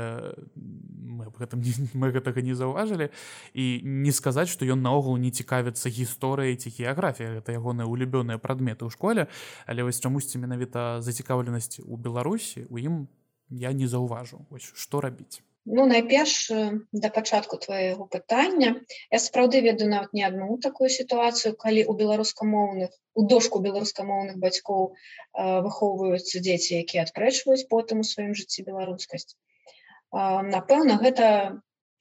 мы 0.55 1.27
гэтым 1.36 1.60
мы 1.99 2.15
гэтага 2.15 2.39
не 2.39 2.55
заўважылі. 2.55 3.12
І 3.51 3.84
не 3.84 4.15
сказаць 4.15 4.47
што 4.47 4.63
ён 4.63 4.79
наогул 4.79 5.19
не 5.19 5.36
цікавіцца 5.36 5.91
гісторыяй 5.91 6.55
ці 6.55 6.71
геаграфія 6.71 7.36
гэта 7.43 7.60
ягоныя 7.60 7.91
улюбёныя 7.91 8.39
прадметы 8.39 8.88
ў 8.88 8.95
школе. 8.95 9.27
Але 9.67 9.84
вось 9.84 9.99
чамусьці 9.99 10.39
менавіта 10.39 11.03
зацікаўленасць 11.03 11.84
у 11.84 11.99
беларусі 11.99 12.71
у 12.71 12.79
ім 12.79 13.12
я 13.51 13.75
не 13.75 13.91
заўважу. 13.91 14.47
Вось 14.47 14.71
што 14.79 15.03
рабіць 15.03 15.43
Ну 15.65 15.86
найперш 15.86 16.52
да 16.91 17.10
пачатку 17.10 17.58
твоего 17.58 18.06
пытання. 18.06 18.82
Я 19.12 19.19
сапраўды 19.19 19.62
ведаю 19.62 19.89
нават 19.91 20.13
не 20.13 20.24
адну 20.24 20.58
такую 20.58 20.89
сітуацыю 20.89 21.56
калі 21.56 21.86
у 21.86 21.93
беларускамоўных 21.93 22.95
у 23.13 23.26
дошку 23.28 23.60
беларускамоўных 23.60 24.38
бацькоў 24.39 24.95
выхоўваюцца 25.67 26.39
дзеці 26.39 26.80
якія 26.80 27.04
адпрэчваюць 27.08 27.67
потым 27.74 28.06
у 28.06 28.08
сваім 28.08 28.34
жыцці 28.39 28.65
беларускасць. 28.69 29.36
Напэўна 30.56 30.98
гэта 31.04 31.28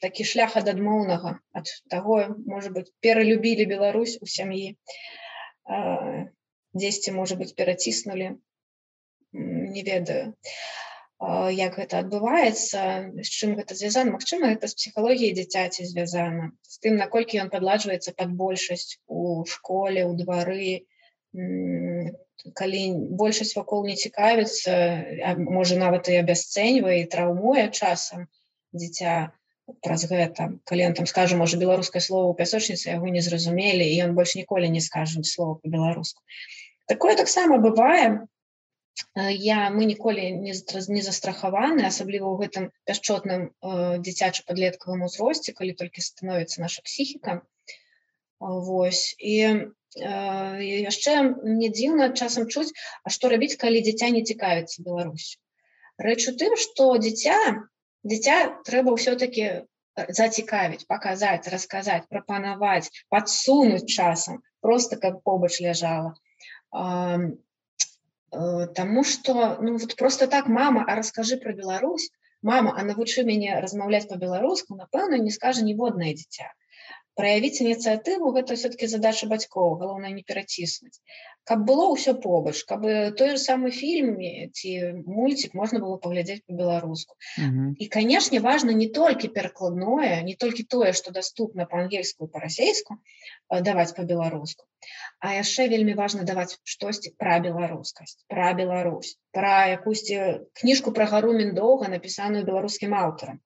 такі 0.01 0.25
шлях 0.31 0.57
ад 0.61 0.71
адмоўнага 0.73 1.39
ад 1.61 1.73
таго 1.91 2.19
можа 2.47 2.71
быть 2.71 2.93
пералюбілі 3.05 3.67
Беларусь 3.67 4.19
у 4.23 4.31
сям'і. 4.39 4.77
Дзесьці 6.75 7.17
можа 7.19 7.35
быть 7.43 7.57
пераціснули 7.59 8.37
не 9.33 9.83
ведаю. 9.83 10.25
а 10.33 10.88
як 11.21 11.79
гэта 11.79 11.99
адбываецца 12.05 12.81
з 13.19 13.29
чым 13.29 13.57
гэта 13.59 13.75
звязана. 13.75 14.15
Мачыма 14.15 14.55
гэта 14.55 14.71
з 14.71 14.79
псіхалогіяй 14.79 15.35
дзіцяці 15.35 15.87
звязана. 15.87 16.53
З 16.63 16.79
тым 16.79 16.95
наколькі 16.95 17.43
ён 17.43 17.51
падладжваецца 17.51 18.15
пад 18.15 18.31
большасць 18.39 19.03
у 19.07 19.43
школе 19.43 20.07
у 20.07 20.15
двары. 20.15 20.87
Калі 22.55 22.83
большасць 23.19 23.57
вакол 23.59 23.83
не 23.87 23.99
цікавіцца 23.99 25.35
можа 25.43 25.75
нават 25.75 26.07
і 26.09 26.23
абясцэньвае 26.23 27.03
і 27.03 27.11
траўмуе 27.11 27.67
часам 27.75 28.31
дзіця 28.71 29.35
праз 29.83 30.07
гэта. 30.07 30.55
Калі 30.71 30.87
ён 30.87 30.95
там 30.95 31.11
скажа 31.11 31.37
можа 31.37 31.59
беларускае 31.59 32.01
слово 32.01 32.31
у 32.31 32.39
пясочніцы 32.39 32.95
яго 32.95 33.11
не 33.11 33.27
зразумелі 33.27 33.83
і 33.83 34.01
ён 34.07 34.15
больш 34.15 34.39
ніколі 34.39 34.71
не 34.71 34.81
скажа 34.81 35.21
слова 35.27 35.59
по-беларуску 35.59 36.23
такое 36.89 37.15
таксама 37.17 37.59
бывае 37.59 38.25
я 39.15 39.71
мы 39.75 39.85
ніколі 39.91 40.25
не 40.43 40.53
не 40.97 41.03
застрахаваны 41.07 41.87
асабліва 41.89 42.27
ў 42.29 42.37
гэтым 42.43 42.65
пяшчотным 42.89 43.43
э, 43.49 43.99
дзіцяча 44.05 44.45
падлеткавым 44.49 45.05
узросце 45.09 45.55
калі 45.59 45.77
толькі 45.81 46.05
становіцца 46.07 46.65
наша 46.65 46.83
псіхіка 46.87 47.43
Вось 48.39 49.17
і 49.19 49.35
яшчэ 49.99 51.15
мне 51.43 51.69
дзіўна 51.75 52.11
часам 52.15 52.47
чуць 52.47 52.71
А 53.03 53.11
што 53.11 53.33
рабіць 53.33 53.59
калі 53.63 53.83
дзіця 53.83 54.11
не 54.15 54.23
цікавіцца 54.23 54.85
Беларусь? 54.87 55.41
Рэч 55.99 56.21
у 56.31 56.37
тым 56.39 56.55
што 56.67 56.93
дзіця 57.03 57.39
дзіця 58.07 58.39
трэба 58.69 58.95
ўсё-таки 58.95 59.67
зацікавіць 60.21 60.87
паказаць 60.87 61.51
расказаць 61.51 62.07
прапанаваць 62.07 62.95
подсунуць 63.11 63.91
часам 63.91 64.39
просто 64.63 65.03
каб 65.03 65.23
побач 65.27 65.59
ляжала 65.59 66.15
Э, 66.73 67.17
Таму 68.77 69.05
что 69.05 69.57
ну 69.61 69.79
вот 69.79 69.97
просто 69.97 70.27
так 70.27 70.49
мама 70.49 70.85
а 70.87 70.97
расскажы 71.01 71.39
про 71.45 71.53
Беларусь 71.61 72.11
мама 72.43 72.75
а 72.77 72.85
навучы 72.85 73.25
мяне 73.25 73.59
размаўляць 73.65 74.07
по-беларуску 74.13 74.77
напэўна 74.77 75.17
не 75.27 75.33
скажа 75.41 75.65
ніводнае 75.69 76.13
дзіця 76.15 76.53
праявіць 77.19 77.63
ініцыятыву 77.65 78.31
гэта 78.37 78.55
все-таки 78.59 78.87
задача 78.91 79.27
бацькоў 79.33 79.75
галоўна 79.81 80.11
не 80.15 80.23
пераціснуць 80.29 81.03
каб 81.49 81.65
было 81.69 81.87
ўсё 81.95 82.13
побач 82.25 82.61
каб 82.69 82.85
той 83.19 83.31
же 83.33 83.39
самы 83.43 83.71
фільме 83.75 84.49
ці 84.59 84.73
мульцік 85.17 85.57
можна 85.61 85.81
было 85.85 85.97
паглядзець 86.05 86.45
по-беларуску 86.47 87.17
mm 87.17 87.49
-hmm. 87.51 87.73
і 87.85 87.89
канешне 87.97 88.41
важно 88.47 88.77
не 88.81 88.89
толькі 89.01 89.33
перакладное 89.39 90.23
не 90.29 90.35
толькі 90.45 90.67
тое 90.77 90.93
что 91.01 91.15
доступно 91.19 91.67
по-ангельску 91.73 92.29
по-расейску 92.29 92.99
даваць 93.71 93.97
по-беларуску 93.99 94.67
а 95.21 95.35
яшчэ 95.39 95.69
вельмі 95.75 95.99
важно 96.03 96.29
даваць 96.31 96.59
штосьці 96.65 97.15
пра 97.19 97.41
беларускасць 97.49 98.25
пра 98.29 98.53
Беларусь 98.63 99.17
пра 99.33 99.59
якусьці 99.75 100.23
кніжку 100.63 100.97
про 100.99 101.11
гару 101.13 101.37
міндоўга 101.43 101.95
напісаную 101.97 102.45
беларускім 102.51 102.99
аўтарам 103.05 103.45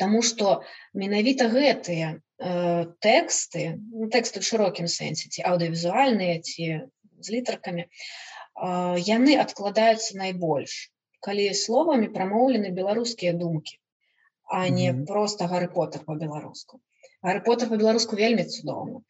Таму 0.00 0.22
што 0.22 0.62
менавіта 0.94 1.46
гэтыя 1.54 2.08
э, 2.14 2.18
тэксты 2.38 3.64
ну, 3.90 4.06
тэксты 4.14 4.40
в 4.40 4.46
шырокім 4.46 4.86
сэнсе 4.86 5.26
ці 5.28 5.42
аўдыявізуальныя 5.50 6.38
ці 6.38 6.66
з 7.18 7.26
літаркамі 7.34 7.82
э, 7.82 7.88
яны 9.10 9.34
адкладаюцца 9.42 10.14
найбольш 10.22 10.90
калі 11.18 11.50
словамі 11.54 12.10
прамоўлены 12.14 12.70
беларускія 12.70 13.32
думкі 13.34 13.78
а 14.46 14.68
не 14.68 14.92
mm 14.92 15.00
-hmm. 15.00 15.06
просто 15.06 15.44
гары 15.44 15.66
потар 15.66 16.04
по-беларуску 16.04 16.80
гары 17.22 17.42
потар 17.44 17.68
по-беларуску 17.68 18.16
вельмі 18.16 18.44
цудоўна 18.44 19.02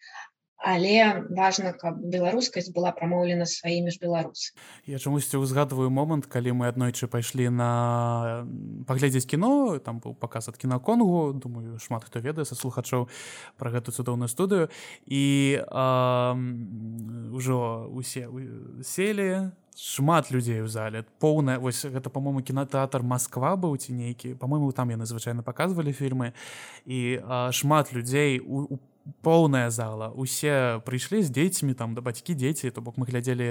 але 0.68 1.24
важна 1.33 1.72
каб 1.72 1.96
беларускасць 2.04 2.68
была 2.76 2.92
прамоўлена 2.92 3.48
сваімі 3.48 3.94
ж 3.94 4.02
беларусы 4.04 4.52
я 4.85 5.00
чамусьці 5.00 5.40
узгадываю 5.40 5.88
момант 5.88 6.28
калі 6.28 6.52
мы 6.61 6.68
аднойчы 6.68 7.09
пайшлі 7.09 7.48
на 7.48 7.70
паглядзець 8.85 9.24
кіно 9.24 9.81
там 9.81 10.04
быў 10.04 10.12
паказ 10.12 10.52
ад 10.52 10.61
кінаконгу 10.61 11.33
думаю 11.33 11.78
шмат 11.78 12.04
хто 12.04 12.20
ведае 12.20 12.44
са 12.44 12.54
слухачоў 12.59 13.09
пра 13.57 13.70
гэту 13.70 13.92
цудоўную 13.92 14.28
студыю. 14.28 14.68
І 15.07 15.62
а, 15.68 16.37
ўжо 17.33 17.88
усе 17.92 18.28
селі 18.83 19.52
шмат 19.78 20.31
людзей 20.35 20.62
у 20.62 20.66
зале 20.66 21.04
поўная 21.22 21.59
вось 21.62 21.85
гэта 21.87 22.11
по-моему 22.11 22.42
кінотэатр 22.42 23.02
Москва 23.02 23.54
быў 23.54 23.76
ці 23.78 23.94
нейкі 23.94 24.35
по-моему 24.35 24.72
там 24.72 24.90
яны 24.90 25.07
звычайна 25.07 25.42
паказвалі 25.42 25.92
фільмы. 25.92 26.33
І 26.85 27.20
а, 27.22 27.52
шмат 27.52 27.92
людзей 27.92 28.40
у, 28.40 28.74
у 28.74 28.76
поўная 29.22 29.70
зала. 29.70 30.10
Усе 30.14 30.80
прыйшлі 30.84 31.22
з 31.22 31.30
дзецьмі 31.30 31.74
там 31.74 31.94
да 31.94 32.00
бацькі 32.00 32.34
дзеці 32.34 32.70
то 32.70 32.80
бок 32.80 32.98
мы 32.98 33.06
глядзелі 33.08 33.48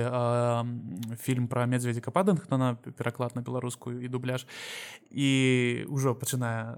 фільм 1.21 1.47
про 1.47 1.67
медзведзіка 1.67 2.11
падангтона 2.11 2.75
пераклад 2.97 3.35
на 3.35 3.41
беларускую 3.41 4.01
і 4.03 4.07
дубляж. 4.07 4.47
І 5.11 5.85
ўжо 5.89 6.15
пачынае 6.15 6.75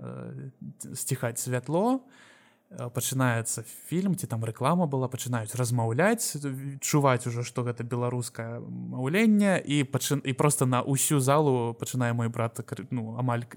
сціхаць 0.93 1.39
святло 1.39 2.05
пачынаецца 2.69 3.65
фільм 3.89 4.13
ці 4.13 4.29
там 4.29 4.45
рэклама 4.45 4.85
была 4.85 5.09
пачынаюць 5.09 5.57
размаўляць 5.57 6.37
чуваць 6.85 7.25
ужо 7.25 7.41
што 7.41 7.65
гэта 7.65 7.81
беларускае 7.81 8.61
маўленне 8.61 9.57
і 9.57 9.81
пачын 9.89 10.21
і 10.21 10.33
просто 10.37 10.69
на 10.69 10.85
ўсю 10.85 11.17
залу 11.17 11.73
пачынае 11.73 12.13
мой 12.13 12.29
брат 12.29 12.61
ну 12.93 13.17
амаль 13.17 13.49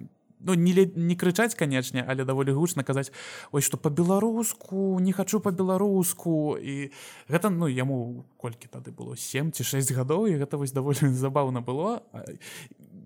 ну 0.45 0.55
не 0.55 0.91
не 0.97 1.15
крычаць 1.17 1.55
канечне 1.55 2.05
але 2.07 2.25
даволі 2.25 2.53
гучна 2.53 2.83
казаць 2.83 3.13
ось 3.53 3.65
что 3.65 3.77
по-беларуску 3.77 4.99
не 5.01 5.13
хочу 5.13 5.41
по-беларуску 5.41 6.57
і 6.59 6.91
гэта 7.29 7.51
ну 7.51 7.69
яму 7.69 8.25
колькі 8.37 8.69
тады 8.69 8.91
было 8.91 9.17
7 9.17 9.53
ці 9.53 9.65
6 9.65 9.93
гадоў 9.93 10.27
і 10.27 10.37
гэта 10.37 10.57
вось 10.57 10.73
даволі 10.73 11.13
забаўна 11.25 11.61
было. 11.61 12.03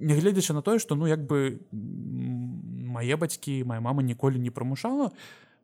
Нягледзячы 0.00 0.52
на 0.52 0.62
тое 0.62 0.78
что 0.78 0.94
ну 0.94 1.06
як 1.06 1.26
бы 1.26 1.60
мае 1.72 3.16
бацькі 3.16 3.64
моя 3.64 3.80
мама 3.80 4.02
ніколі 4.02 4.38
не 4.38 4.50
прымушала 4.50 5.12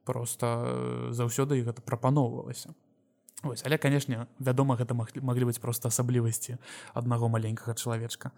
просто 0.05 0.47
э, 0.47 1.13
заўсёды 1.13 1.63
гэта 1.63 1.81
прапаноўвалася. 1.81 2.75
Ось, 3.43 3.63
але 3.67 3.79
канешне 3.79 4.27
вядома 4.39 4.77
гэта 4.77 4.95
маглі 4.95 5.45
быць 5.51 5.59
просто 5.59 5.89
асаблівасці 5.89 6.59
аднаго 6.95 7.29
маленькага 7.29 7.75
чалавечка. 7.75 8.31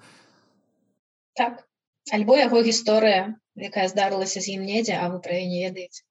Так 1.36 1.64
альбо 2.12 2.36
яго 2.36 2.60
гісторыя 2.60 3.36
якая 3.56 3.88
здарылася 3.88 4.40
з 4.40 4.58
ім 4.58 4.66
недзе 4.66 4.98
а 4.98 5.08
вы 5.08 5.20
пра 5.24 5.38
яе 5.38 5.48
не 5.48 5.60
ведаеце. 5.68 6.04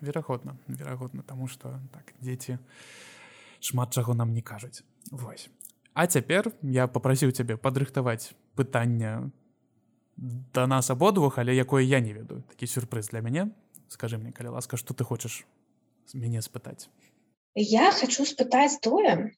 Верагодна 0.00 0.58
верагодна 0.68 1.22
тому 1.22 1.48
что 1.48 1.80
так 1.92 2.12
дзеці 2.20 2.58
шмат 3.60 3.94
чаго 3.94 4.14
нам 4.14 4.34
не 4.34 4.42
кажуць. 4.42 4.82
Вось. 5.10 5.48
А 5.94 6.06
цяпер 6.06 6.52
я 6.62 6.86
попрасіў 6.86 7.32
цябе 7.32 7.56
падрыхтаваць 7.56 8.34
пытання 8.56 9.30
да 10.16 10.66
нас 10.66 10.90
абодвух 10.90 11.38
але 11.38 11.54
якое 11.54 11.84
я 11.84 12.00
не 12.00 12.12
ведаю. 12.12 12.42
Такі 12.42 12.66
сюрпрыз 12.66 13.08
для 13.08 13.20
мяне. 13.20 13.50
Скажи 13.88 14.18
мне 14.18 14.32
калі 14.32 14.48
ласка 14.48 14.76
что 14.76 14.94
ты 14.94 15.04
хочаш 15.04 15.46
мяне 16.12 16.42
спытаць? 16.42 16.90
Я 17.54 17.92
хочу 17.92 18.26
спытаць 18.26 18.78
тое 18.82 19.32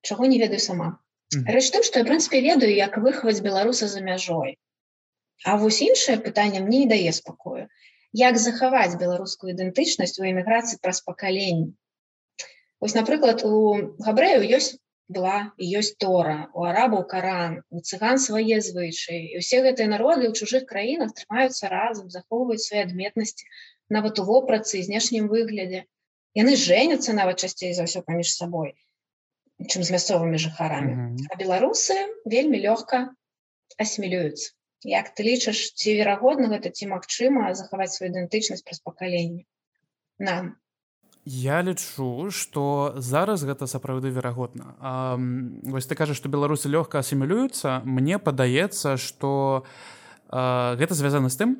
чаго 0.00 0.26
не 0.26 0.38
ведаю 0.38 0.60
сама 0.60 0.98
Рэч 1.34 1.66
тым, 1.74 1.82
што 1.82 1.98
я 2.02 2.06
прынцыпе 2.08 2.40
ведаю, 2.40 2.70
як 2.74 2.98
выхаваць 3.02 3.42
беларуса 3.42 3.88
за 3.90 4.00
мяжой. 4.00 4.56
А 5.44 5.56
вось 5.58 5.82
іншае 5.82 6.16
пытанне 6.22 6.60
мне 6.62 6.84
не 6.84 6.88
дае 6.92 7.12
спакою. 7.12 7.66
Як 8.12 8.38
захаваць 8.38 8.98
беларускую 9.00 9.52
ідэнтычнасць 9.52 10.18
у 10.22 10.26
эміграцыі 10.30 10.78
праз 10.80 11.02
пакаленні. 11.08 11.74
Вось 12.80 12.94
напрыклад, 12.94 13.42
у 13.44 13.74
габрэю 14.06 14.46
ёсць 14.58 14.76
была 15.08 15.52
і 15.58 15.66
ёсць 15.78 15.94
тора 16.02 16.38
у 16.54 16.64
арабаў 16.70 17.04
каран 17.10 17.58
у 17.70 17.82
цыган 17.82 18.18
свае 18.22 18.58
звычаі 18.68 19.20
і 19.34 19.42
ўсе 19.42 19.62
гэтыя 19.66 19.90
народы 19.92 20.26
ў 20.26 20.32
чужых 20.34 20.66
краінах 20.70 21.14
трымаюцца 21.18 21.70
разам 21.70 22.10
захоўваюць 22.10 22.64
свае 22.64 22.82
адметнасці 22.86 23.46
нават 23.96 24.18
у 24.18 24.24
вопрацы 24.30 24.82
знешнім 24.88 25.28
выглядзе 25.34 25.84
яны 26.42 26.56
жэняцца 26.62 27.14
нават 27.20 27.46
часцей 27.46 27.70
за 27.76 27.86
ўсё 27.86 28.02
паміж 28.08 28.34
сабой 28.34 28.74
чым 29.64 29.82
з 29.82 29.90
мясцовымі 29.94 30.36
жыхарамі 30.38 30.92
mm 30.92 31.00
-hmm. 31.16 31.26
а 31.30 31.34
беларусы 31.40 31.96
вельмі 32.24 32.60
лёгка 32.60 33.08
асімілююцца 33.78 34.56
Як 34.84 35.16
ты 35.16 35.24
лічыш 35.24 35.72
ці 35.72 35.96
верагодна 35.96 36.52
гэта 36.52 36.70
ці 36.70 36.86
магчыма 36.92 37.50
захаваць 37.58 37.96
сваю 37.96 38.12
ідэнтычнасць 38.12 38.62
праз 38.62 38.78
пакаленне? 38.84 39.42
Нам. 40.22 40.54
Я 41.24 41.58
лічу 41.66 42.30
што 42.30 42.94
зараз 42.94 43.42
гэта 43.42 43.66
сапраўды 43.66 44.14
верагодна. 44.14 44.76
Вось 45.66 45.90
ты 45.90 45.98
кажаш 45.98 46.20
што 46.20 46.30
беларусы 46.30 46.70
лёгка 46.70 47.00
асімілююцца 47.02 47.82
мне 47.82 48.20
падаецца 48.22 48.94
што 48.94 49.64
гэта 50.30 50.92
звязана 50.94 51.32
з 51.32 51.36
тым 51.40 51.50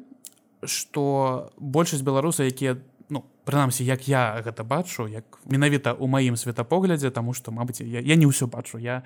што 0.63 1.51
большасць 1.57 2.07
беларусаў 2.07 2.47
якія 2.47 2.79
ну 3.09 3.25
прынамсі 3.45 3.85
як 3.85 4.09
я 4.09 4.43
гэта 4.43 4.65
бачу 4.65 5.07
як 5.09 5.25
менавіта 5.47 5.95
ў 5.95 6.07
маім 6.07 6.37
светапоглядзе 6.37 7.11
таму 7.11 7.33
што 7.33 7.53
мабыць 7.53 7.81
я, 7.81 8.01
я 8.01 8.17
не 8.17 8.27
ўсё 8.27 8.47
бачу 8.47 8.79
я 8.79 9.03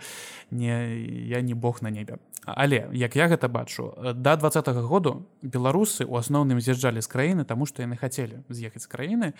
не 0.50 1.04
я 1.28 1.40
не 1.40 1.54
бог 1.54 1.82
на 1.82 1.90
небе. 1.90 2.18
Але 2.44 2.88
як 2.92 3.16
я 3.16 3.28
гэта 3.28 3.48
бачу 3.48 3.94
да 4.14 4.36
два 4.36 4.48
-го 4.48 4.86
году 4.88 5.26
беларусы 5.42 6.04
у 6.04 6.16
асноўным 6.16 6.60
з'язджалі 6.60 7.00
з 7.00 7.08
краіны 7.08 7.44
таму 7.44 7.66
што 7.66 7.82
яны 7.82 7.96
хацелі 7.96 8.40
з'ехаць 8.48 8.82
з 8.82 8.88
краіны 8.88 9.32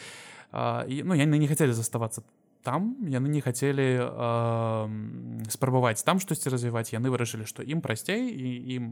і 0.88 1.02
ну 1.04 1.14
яны 1.14 1.38
не 1.38 1.48
хацелі 1.48 1.72
заставацца 1.72 2.22
там 2.62 2.96
яны 3.08 3.28
не 3.28 3.40
хацелі 3.40 3.88
э, 4.00 5.48
спрабаваць 5.48 6.04
там 6.04 6.20
штосьці 6.20 6.52
развіваць 6.52 6.92
яны 6.92 7.10
вырашылі 7.10 7.48
што 7.48 7.64
ім 7.64 7.80
прасцей 7.80 8.28
і 8.28 8.76
ім 8.76 8.84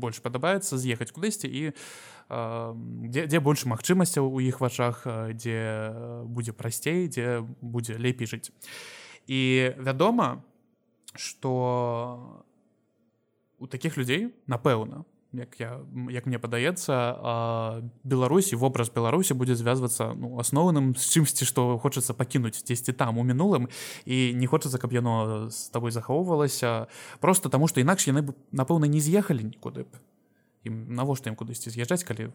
больш 0.00 0.20
падабаецца 0.24 0.80
з'ехаць 0.80 1.12
кудысьці 1.12 1.48
і 1.48 1.62
э, 1.70 1.74
дзе, 3.12 3.26
дзе 3.28 3.38
больш 3.40 3.64
магчымасцяў 3.68 4.28
у 4.28 4.40
іх 4.40 4.60
вачах 4.64 5.04
дзе 5.36 5.58
будзе 6.24 6.56
прасцей 6.56 7.08
дзе 7.08 7.44
будзе 7.60 8.00
лепей 8.00 8.26
жыць 8.26 8.50
і 9.26 9.72
вядома 9.78 10.44
что 11.14 12.44
у 13.58 13.66
таких 13.66 13.96
людзей 13.96 14.34
напэўна 14.46 15.04
як 15.34 15.60
я 15.60 15.80
як 16.10 16.26
мне 16.26 16.38
падаецца 16.38 17.82
беларусі 18.04 18.56
вобраз 18.56 18.90
беларусі 18.94 19.34
будзе 19.34 19.58
звязвацца 19.58 20.14
ну 20.14 20.38
асноўным 20.38 20.94
з 20.94 21.04
чымсьці 21.10 21.44
што 21.48 21.76
хочацца 21.78 22.14
пакінуць 22.14 22.62
дзесьці 22.62 22.94
там 22.94 23.18
у 23.18 23.24
мінулым. 23.26 23.68
І 24.06 24.32
не 24.34 24.46
хочацца 24.46 24.78
каб 24.78 24.92
яно 24.92 25.50
з 25.50 25.68
табой 25.74 25.90
захоўвалася 25.90 26.86
просто 27.20 27.48
таму 27.48 27.68
што 27.68 27.80
інакш 27.80 28.08
яны 28.08 28.22
б 28.22 28.34
напэўна 28.52 28.86
не 28.86 29.00
з'ехалі 29.00 29.44
нікуды 29.44 29.84
б. 29.84 30.02
Ім 30.64 30.96
навошта 30.96 31.28
ім 31.28 31.36
кудысьці 31.36 31.68
з'язджаць 31.68 32.06
калі 32.08 32.30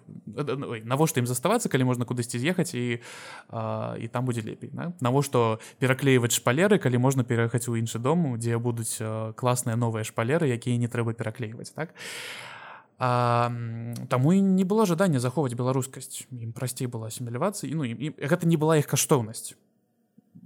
навошта 0.86 1.24
ім 1.24 1.26
заставацца 1.26 1.70
калі 1.70 1.90
можна 1.90 2.06
кудысьці 2.06 2.38
з'ехаць 2.38 2.76
і 2.78 3.02
а, 3.50 3.98
і 3.98 4.08
там 4.08 4.26
будзе 4.26 4.46
лепей 4.46 4.70
да? 4.70 4.94
навошта 5.02 5.58
пераклеіваць 5.80 6.38
шпалеры 6.38 6.78
калі 6.78 7.02
можна 7.02 7.24
пераехаць 7.24 7.66
у 7.66 7.74
іншы 7.74 7.98
дом 7.98 8.38
дзе 8.38 8.62
будуць 8.62 9.02
класныя 9.34 9.74
новыя 9.74 10.06
шпалеры 10.06 10.46
якія 10.46 10.78
не 10.78 10.86
трэба 10.86 11.18
пераклейваць 11.18 11.74
так? 11.74 11.98
а 11.98 12.59
таму 13.00 14.34
і 14.36 14.42
не 14.44 14.68
было 14.68 14.86
жадання 14.86 15.20
захоўваць 15.24 15.56
беларускасць 15.56 16.28
ім 16.36 16.52
прасцей 16.52 16.92
была 16.92 17.08
асімілявацца 17.08 17.68
і 17.68 17.74
ну 17.80 17.88
і 17.88 18.12
гэта 18.20 18.44
не 18.44 18.60
была 18.60 18.76
іх 18.76 18.92
каштоўнасць 18.92 19.56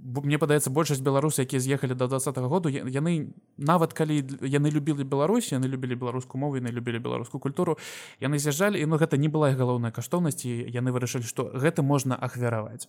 мне 0.04 0.38
падаецца 0.38 0.70
большасць 0.70 1.02
беларусы 1.02 1.42
якія 1.42 1.60
з'ехалі 1.60 1.94
до 1.94 2.06
два 2.06 2.18
-го 2.18 2.48
году 2.48 2.68
яны 2.68 3.32
нават 3.56 3.92
калі 3.92 4.22
яны 4.42 4.70
любілі 4.70 5.04
Беларусь 5.04 5.52
яны 5.52 5.66
любілі 5.66 5.94
беларускую 5.94 6.40
мову 6.40 6.56
яны 6.56 6.70
любілі 6.70 6.98
беларускую 6.98 7.40
культуру. 7.40 7.78
Яны 8.20 8.38
з'язджалі 8.38 8.80
і 8.80 8.86
ну 8.86 8.96
гэта 8.96 9.16
не 9.16 9.28
была 9.28 9.50
галоўная 9.50 9.90
каштоўнасць 9.90 10.44
і 10.44 10.70
яны 10.70 10.92
вырашылі 10.92 11.24
што 11.24 11.50
гэта 11.54 11.82
можна 11.82 12.14
ахвяраваць 12.14 12.88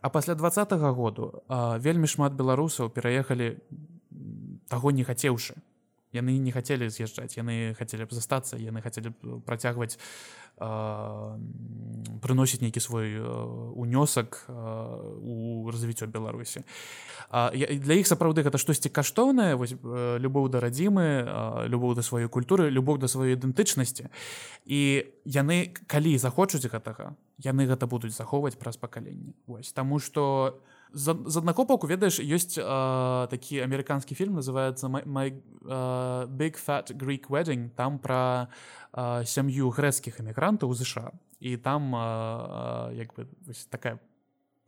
а 0.00 0.08
пасля 0.08 0.34
два 0.34 0.48
-го 0.48 0.94
году 0.94 1.42
а, 1.48 1.78
вельмі 1.78 2.06
шмат 2.06 2.32
беларусаў 2.32 2.90
пераехалі 2.90 3.56
таго 4.68 4.90
не 4.90 5.04
хацеўшы 5.04 5.54
яны 6.14 6.38
не 6.38 6.52
хацелі 6.54 6.88
з'язджаць 6.88 7.36
яны 7.36 7.74
хацелі 7.74 8.06
б 8.06 8.14
застацца 8.14 8.56
яны 8.56 8.80
хацелі 8.80 9.12
працягваць 9.44 9.98
прыносіць 12.22 12.62
нейкі 12.62 12.78
свой 12.78 13.18
унёсак 13.18 14.46
у 14.48 15.66
развіццё 15.70 16.06
беларусі 16.06 16.62
для 17.30 17.94
іх 17.98 18.06
сапраўды 18.06 18.46
гэта 18.46 18.58
штосьці 18.62 18.88
каштоўнае 18.88 19.58
вось 19.58 19.74
любоў 19.82 20.48
да 20.48 20.62
радзімы 20.62 21.26
любоў 21.66 21.98
да 21.98 22.06
сваёй 22.06 22.30
культуры 22.30 22.70
любоў 22.70 23.02
да 23.02 23.10
сваёй 23.10 23.34
ідэнтычнасці 23.34 24.06
і 24.64 24.80
яны 25.26 25.74
калі 25.90 26.14
захочуць 26.18 26.70
гэтага 26.70 27.18
яны 27.42 27.66
гэта 27.66 27.90
будуць 27.90 28.14
захоўваць 28.14 28.54
праз 28.54 28.78
пакаленне 28.78 29.34
вось 29.50 29.74
таму 29.74 29.98
што 29.98 30.54
у 30.54 30.73
з 30.94 31.36
аднаго 31.36 31.64
боку 31.64 31.86
ведаеш 31.86 32.22
ёсць 32.22 32.54
э, 32.54 33.26
такі 33.28 33.60
амерыканскі 33.66 34.14
фільм 34.14 34.38
называется 34.38 34.86
my, 34.86 35.02
my 35.04 35.26
uh, 35.66 36.26
big 36.30 36.54
Greek 36.94 37.28
wedding 37.28 37.70
там 37.74 37.98
пра 37.98 38.48
э, 38.92 39.24
сям'ю 39.26 39.70
грэцкіх 39.74 40.20
эмігрантаў 40.20 40.70
у 40.70 40.74
ЗША 40.74 41.10
і 41.40 41.56
там 41.56 41.94
э, 41.94 42.94
як 42.94 43.14
бы 43.14 43.26
такая 43.70 43.98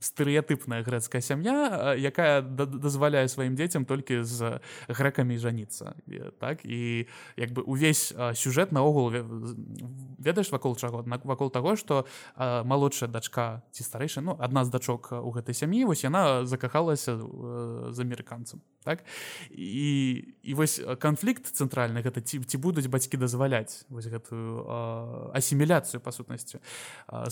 стэеатыпная 0.00 0.82
грэцкая 0.84 1.20
сям'я 1.20 1.96
якая 1.96 2.42
дазваляе 2.42 3.28
сваім 3.28 3.56
дзецям 3.56 3.88
толькі 3.88 4.22
з 4.22 4.60
грэкамі 4.88 5.40
жаніцца 5.40 5.96
так 6.38 6.64
і 6.64 7.08
як 7.36 7.50
бы 7.56 7.62
увесь 7.64 8.12
сюжэт 8.12 8.72
наогул 8.72 9.08
ведаеш 9.10 10.52
вакол 10.52 10.76
чаго? 10.76 11.00
Аднак 11.00 11.24
вакол 11.24 11.50
таго 11.50 11.76
што 11.76 12.04
малодшая 12.36 13.08
дачка 13.08 13.62
ці 13.72 13.82
старэйша 13.82 14.20
ну 14.20 14.36
адна 14.38 14.64
з 14.64 14.70
дачок 14.70 15.12
у 15.12 15.30
гэтай 15.32 15.54
сям'і 15.56 15.88
вось 15.88 16.04
яна 16.04 16.44
закахалася 16.44 17.16
з 17.16 17.98
амерыканцам 18.00 18.60
так? 18.86 19.02
І 19.50 20.22
і 20.46 20.54
вось 20.54 20.78
канфлікт 21.02 21.50
цэнтральны 21.50 22.06
гэта 22.06 22.22
ці 22.22 22.38
ці 22.46 22.56
будуць 22.62 22.86
бацькі 22.86 23.18
дазваляць 23.18 23.82
вось 23.90 24.06
гэтую 24.06 24.62
асіміляцыю 25.34 25.98
па 25.98 26.14
сутнасці. 26.14 26.62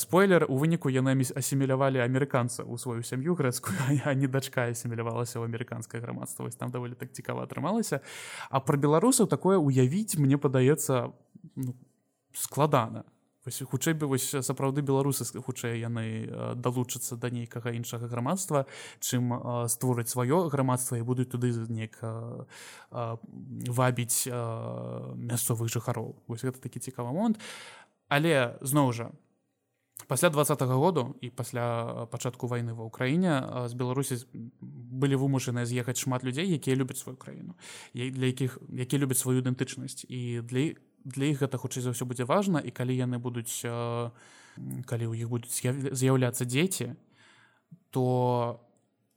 Спойлер 0.02 0.50
у 0.50 0.58
выніку 0.58 0.90
яны 0.90 1.14
асімілявалі 1.14 2.02
амерыканца 2.02 2.66
у 2.66 2.74
сваю 2.74 3.06
сям'ю 3.06 3.38
грэцкую 3.38 3.78
а 4.04 4.14
не 4.18 4.26
дачка 4.26 4.66
асімілявалася 4.74 5.38
ў 5.38 5.46
амерыканскае 5.46 6.02
грамадства. 6.02 6.50
Вось 6.50 6.58
там 6.58 6.74
даволі 6.74 6.98
так 6.98 7.14
цікава 7.14 7.46
атрымалася. 7.46 8.02
А 8.50 8.58
пра 8.58 8.74
беларусаў 8.74 9.30
такое 9.30 9.56
уявіць 9.56 10.18
мне 10.18 10.34
падаецца 10.34 11.14
ну, 11.54 11.78
складана 12.34 13.06
хутчэй 13.44 13.94
бы 13.94 14.07
вось 14.09 14.30
сапраўды 14.33 14.80
беларусы 14.80 15.24
хутчэй 15.24 15.80
яны 15.80 16.26
далучацца 16.57 17.16
да 17.16 17.28
нейкага 17.30 17.76
іншага 17.76 18.09
грамадства 18.09 18.66
чым 19.00 19.37
створыць 19.68 20.09
сваё 20.09 20.48
грамадства 20.48 20.96
і 20.96 21.04
будуць 21.04 21.28
туды 21.28 21.52
неяк 21.68 22.00
вабіць 22.90 24.28
мясцовых 24.28 25.68
жыхароў. 25.68 26.16
Вось 26.26 26.44
гэта 26.44 26.61
такі 26.61 26.80
цікавы 26.80 27.12
момант. 27.12 27.40
Але 28.09 28.57
зноў 28.61 28.92
жа 28.92 29.11
пасля 30.09 30.28
двадцатого 30.30 30.74
году 30.80 31.16
і 31.20 31.30
пасля 31.30 32.07
пачатку 32.11 32.46
войны 32.46 32.74
ва 32.74 32.85
ўкраіне 32.88 33.68
з 33.68 33.74
беларусі 33.78 34.24
былі 34.61 35.16
вымушаныя 35.16 35.64
з'ехаць 35.64 36.00
шмат 36.00 36.24
людзей 36.24 36.50
якія 36.50 36.76
любяць 36.76 36.98
сваю 36.98 37.16
краіну 37.16 37.54
для 37.94 38.26
якіх 38.26 38.59
які 38.68 38.98
любяць 38.98 39.18
сваю 39.18 39.40
ідэнтычнасць. 39.40 40.04
І 40.09 40.40
для 40.42 40.74
для 41.04 41.30
іх 41.30 41.44
гэта 41.44 41.60
хутчэй 41.60 41.84
за 41.84 41.92
ўсё 41.92 42.08
будзе 42.08 42.24
важна 42.24 42.58
і 42.58 42.70
калі 42.72 42.96
яны 42.96 43.20
будуць 43.20 43.62
калі 43.64 45.04
ў 45.08 45.14
іх 45.24 45.28
будуць 45.28 45.52
з'яўляцца 45.92 46.48
дзеці 46.48 46.96
то 47.90 48.04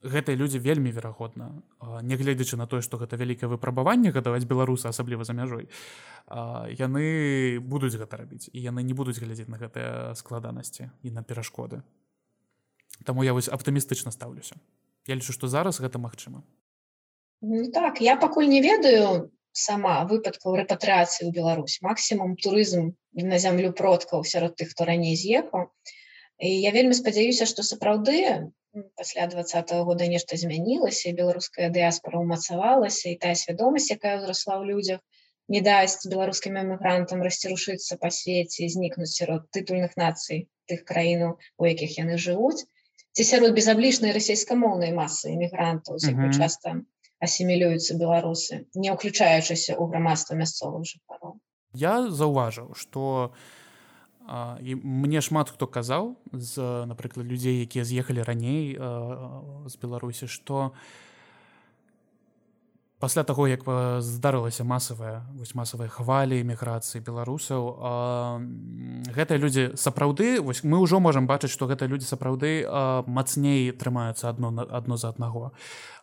гэтыя 0.04 0.38
людзі 0.38 0.60
вельмі 0.62 0.92
верагодна 0.94 1.64
нягледзячы 2.04 2.58
на 2.58 2.68
тое 2.68 2.82
што 2.86 3.02
гэта 3.02 3.18
вялікае 3.18 3.50
выпрабаванне 3.50 4.12
гадаваць 4.12 4.46
беларусы 4.46 4.88
асабліва 4.88 5.24
за 5.24 5.34
мяжой 5.34 5.72
яны 6.30 7.60
будуць 7.60 7.96
гэта 7.96 8.18
рабіць 8.18 8.50
і 8.52 8.60
яны 8.60 8.84
не 8.84 8.94
будуць 8.94 9.18
глядзець 9.20 9.48
на 9.48 9.58
гэтыя 9.58 10.14
складанасці 10.16 10.92
і 11.04 11.12
на 11.12 11.24
перашкоды. 11.24 11.82
Таму 13.06 13.24
я 13.24 13.34
вось 13.34 13.48
аптымістычна 13.48 14.12
стаўлюся. 14.12 14.60
Я 15.08 15.16
лічу 15.16 15.32
што 15.32 15.48
зараз 15.48 15.80
гэта 15.80 16.00
магчыма. 16.00 16.44
Ну, 17.42 17.72
так 17.72 18.02
я 18.02 18.18
пакуль 18.18 18.50
не 18.50 18.62
ведаю 18.62 19.32
сама 19.58 19.96
выпадкаў 20.12 20.58
рэпатрыацыі 20.62 21.24
ў 21.28 21.32
Беларусь. 21.38 21.80
Максімум 21.82 22.36
турызм 22.44 22.92
на 23.34 23.40
зямлю 23.42 23.74
продкаў 23.74 24.28
сярод 24.34 24.56
тых 24.62 24.76
хто 24.76 24.86
раней 24.86 25.16
з'ехаў 25.18 25.72
і 26.38 26.50
я 26.62 26.72
вельмі 26.72 26.94
спадзяюся 26.94 27.50
што 27.50 27.66
сапраўды 27.66 28.18
пасля 28.96 29.26
двадцатого 29.28 29.84
года 29.90 30.08
нешта 30.08 30.38
змянілася 30.38 31.14
беларуская 31.18 31.70
дыаспора 31.74 32.22
умацавалася 32.22 33.10
і 33.10 33.18
тая 33.24 33.34
свядомасць 33.42 33.90
якая 33.96 34.18
ўзрасла 34.20 34.62
ў 34.62 34.64
людзях 34.70 35.00
не 35.56 35.62
дасць 35.66 36.06
беларускім 36.06 36.60
эмігрантам 36.62 37.24
расцірушыцца 37.26 37.98
па 38.04 38.14
свеце 38.14 38.70
знікнуць 38.76 39.14
сярод 39.16 39.50
тытульных 39.56 39.98
нацый 39.98 40.46
тых 40.70 40.86
краінаў 40.92 41.38
у 41.58 41.70
якіх 41.72 41.98
яны 41.98 42.22
жывуць 42.22 42.62
ці 43.18 43.26
сярод 43.32 43.58
безаблічнай 43.58 44.14
расійскамоўнай 44.14 44.94
масы 44.94 45.34
эмігрантаў 45.34 45.98
з 45.98 46.14
uh 46.14 46.18
-huh. 46.20 46.38
часта 46.38 46.78
асімілююцца 47.24 47.98
беларусы 47.98 48.66
не 48.76 48.94
ўключаючыся 48.94 49.74
ў 49.78 49.84
грамадства 49.90 50.38
мясцовых 50.38 50.86
жыхароў 50.86 51.38
я 51.74 52.10
заўважыў 52.10 52.74
что 52.76 53.34
і 54.60 54.76
мне 54.76 55.22
шмат 55.22 55.50
хто 55.50 55.68
казаў 55.68 56.16
з 56.34 56.86
напрыклад 56.86 57.26
людзей 57.26 57.64
якія 57.64 57.88
з'ехалі 57.88 58.24
раней 58.28 58.76
з 58.76 59.74
беларусі 59.80 60.28
что 60.28 60.74
пасля 63.00 63.24
таго 63.24 63.48
як 63.48 63.62
здарылася 64.02 64.64
масавая 64.64 65.22
вось 65.38 65.54
масавыя 65.56 65.88
хвалі 65.88 66.42
эміграцыі 66.42 67.02
беларусаў 67.06 67.62
гэтыя 69.14 69.38
людзі 69.38 69.64
сапраўды 69.78 70.42
вось 70.42 70.64
мы 70.66 70.82
ўжо 70.82 71.00
можам 71.00 71.30
бачыць 71.30 71.54
што 71.54 71.70
гэта 71.70 71.86
людзі 71.86 72.10
сапраўды 72.10 72.66
мацней 73.06 73.72
трымаюцца 73.72 74.34
адно 74.34 74.50
адно 74.66 74.98
за 74.98 75.14
аднаго 75.14 75.54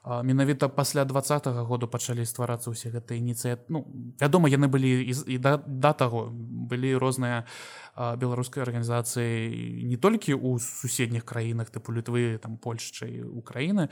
менавіта 0.05 0.69
пасля 0.69 1.05
двадцатого 1.05 1.65
году 1.65 1.89
пачалі 1.89 2.27
стварацца 2.29 2.71
ўсе 2.71 2.93
гэтыя 2.93 3.19
ініцыя 3.19 3.59
ну 3.69 3.89
вядома 4.21 4.53
яны 4.53 4.69
былі 4.69 5.01
і, 5.01 5.15
і 5.27 5.37
да, 5.39 5.63
да 5.67 5.93
таго 5.93 6.29
былі 6.33 6.97
розныя 6.97 7.45
беларускай 7.97 8.61
арганізацыі 8.67 9.87
не 9.89 9.97
толькі 9.97 10.35
ў 10.37 10.61
суседніх 10.61 11.25
краінах 11.25 11.71
тыпу 11.71 11.95
літвы 11.95 12.37
там 12.43 12.59
польшчы 12.59 13.25
украіны 13.25 13.89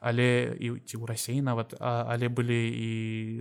але 0.00 0.52
і 0.58 0.84
ці 0.84 1.00
ў 1.00 1.04
рассіі 1.08 1.40
нават 1.40 1.72
а, 1.80 2.12
але 2.12 2.28
былі 2.28 2.60
і 2.68 2.90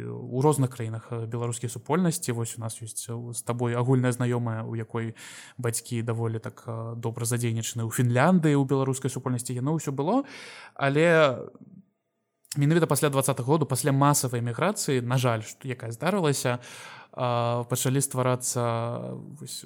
у 0.07 0.41
розных 0.41 0.69
краінах 0.69 1.11
беларускія 1.11 1.69
супольнасці. 1.69 2.31
Вось 2.31 2.57
у 2.57 2.61
нас 2.61 2.79
ёсць 2.81 3.09
з 3.09 3.41
табой 3.43 3.75
агульная 3.75 4.11
знаёмая 4.11 4.63
у 4.63 4.75
якой 4.75 5.15
бацькі 5.57 6.01
даволі 6.01 6.39
так 6.39 6.63
добра 6.97 7.25
задзейнічаны 7.25 7.83
ў 7.83 7.91
Фінляндыі 7.91 8.55
у 8.55 8.65
беларускай 8.65 9.11
супольнасці. 9.11 9.53
Яно 9.53 9.75
ўсё 9.75 9.91
было 9.91 10.23
але 10.75 11.37
менавіта 12.57 12.87
пасля 12.87 13.09
два 13.09 13.21
году 13.21 13.65
пасля 13.65 13.91
масавай 13.91 14.41
эміграцыі 14.41 15.01
на 15.01 15.17
жаль 15.17 15.43
што 15.43 15.67
якая 15.67 15.91
здарылася 15.91 16.59
пачалі 17.13 18.01
стварацца 18.01 19.13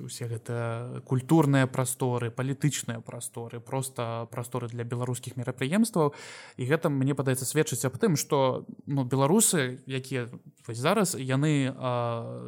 усе 0.04 0.28
гэта 0.28 1.00
культурныя 1.08 1.63
прасторы 1.63 2.28
палітычныя 2.28 3.00
прасторы 3.00 3.63
просто 3.63 4.28
прасторы 4.32 4.67
для 4.67 4.84
беларускіх 4.84 5.39
мерапрыемстваў. 5.39 6.12
І 6.60 6.63
гэта 6.67 6.91
мне 6.91 7.15
падаецца 7.15 7.47
сведчыць 7.47 7.88
аб 7.88 7.95
тым 7.95 8.19
што 8.19 8.67
ну 8.86 9.08
беларусы 9.08 9.80
якія 9.88 10.28
зараз 10.67 11.15
яны 11.15 11.71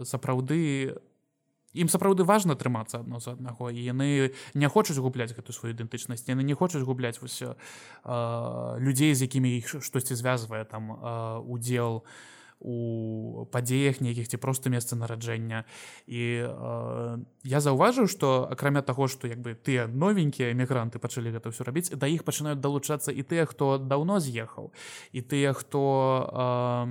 сапраўды 0.04 1.00
ім 1.80 1.88
сапраўды 1.88 2.28
важна 2.28 2.60
трымацца 2.60 3.00
адно 3.00 3.24
з 3.24 3.32
аднаго 3.32 3.72
і 3.72 3.80
яны 3.80 4.36
не 4.54 4.68
хочуць 4.68 5.00
губляць 5.00 5.32
гэту 5.32 5.56
сваю 5.56 5.74
ідэнтычнасць 5.74 6.28
яны 6.28 6.44
не 6.44 6.56
хочуць 6.56 6.84
губляць 6.84 7.18
вось 7.24 7.40
э, 7.42 7.56
людзей 8.80 9.16
з 9.16 9.24
якімі 9.26 9.56
іх 9.58 9.80
штосьці 9.80 10.16
звязвае 10.20 10.66
там 10.66 10.92
удзел. 11.48 12.04
у 12.04 12.30
у 12.60 13.46
падзеях 13.52 14.02
нейкіх 14.04 14.28
ці 14.28 14.38
проста 14.38 14.70
месца 14.70 14.96
нараджэння. 15.00 15.64
І 16.08 16.44
э, 16.44 17.18
я 17.48 17.60
заўважыў 17.64 18.12
што 18.12 18.44
акрамя 18.52 18.82
таго 18.84 19.08
што 19.08 19.32
як 19.32 19.40
бы 19.40 19.56
тыя 19.56 19.88
новенькія 19.88 20.52
эмігранты 20.52 21.00
пачалі 21.00 21.32
гэта 21.32 21.56
ўсё 21.56 21.64
рабіць 21.64 21.96
да 21.96 22.08
іх 22.12 22.28
пачынаюць 22.28 22.60
далучацца 22.60 23.16
і 23.16 23.24
тыя 23.24 23.48
хто 23.48 23.80
даўно 23.80 24.20
з'ехаў 24.20 24.76
і 25.16 25.20
тыя 25.24 25.56
хто 25.56 25.84
э, 26.28 26.86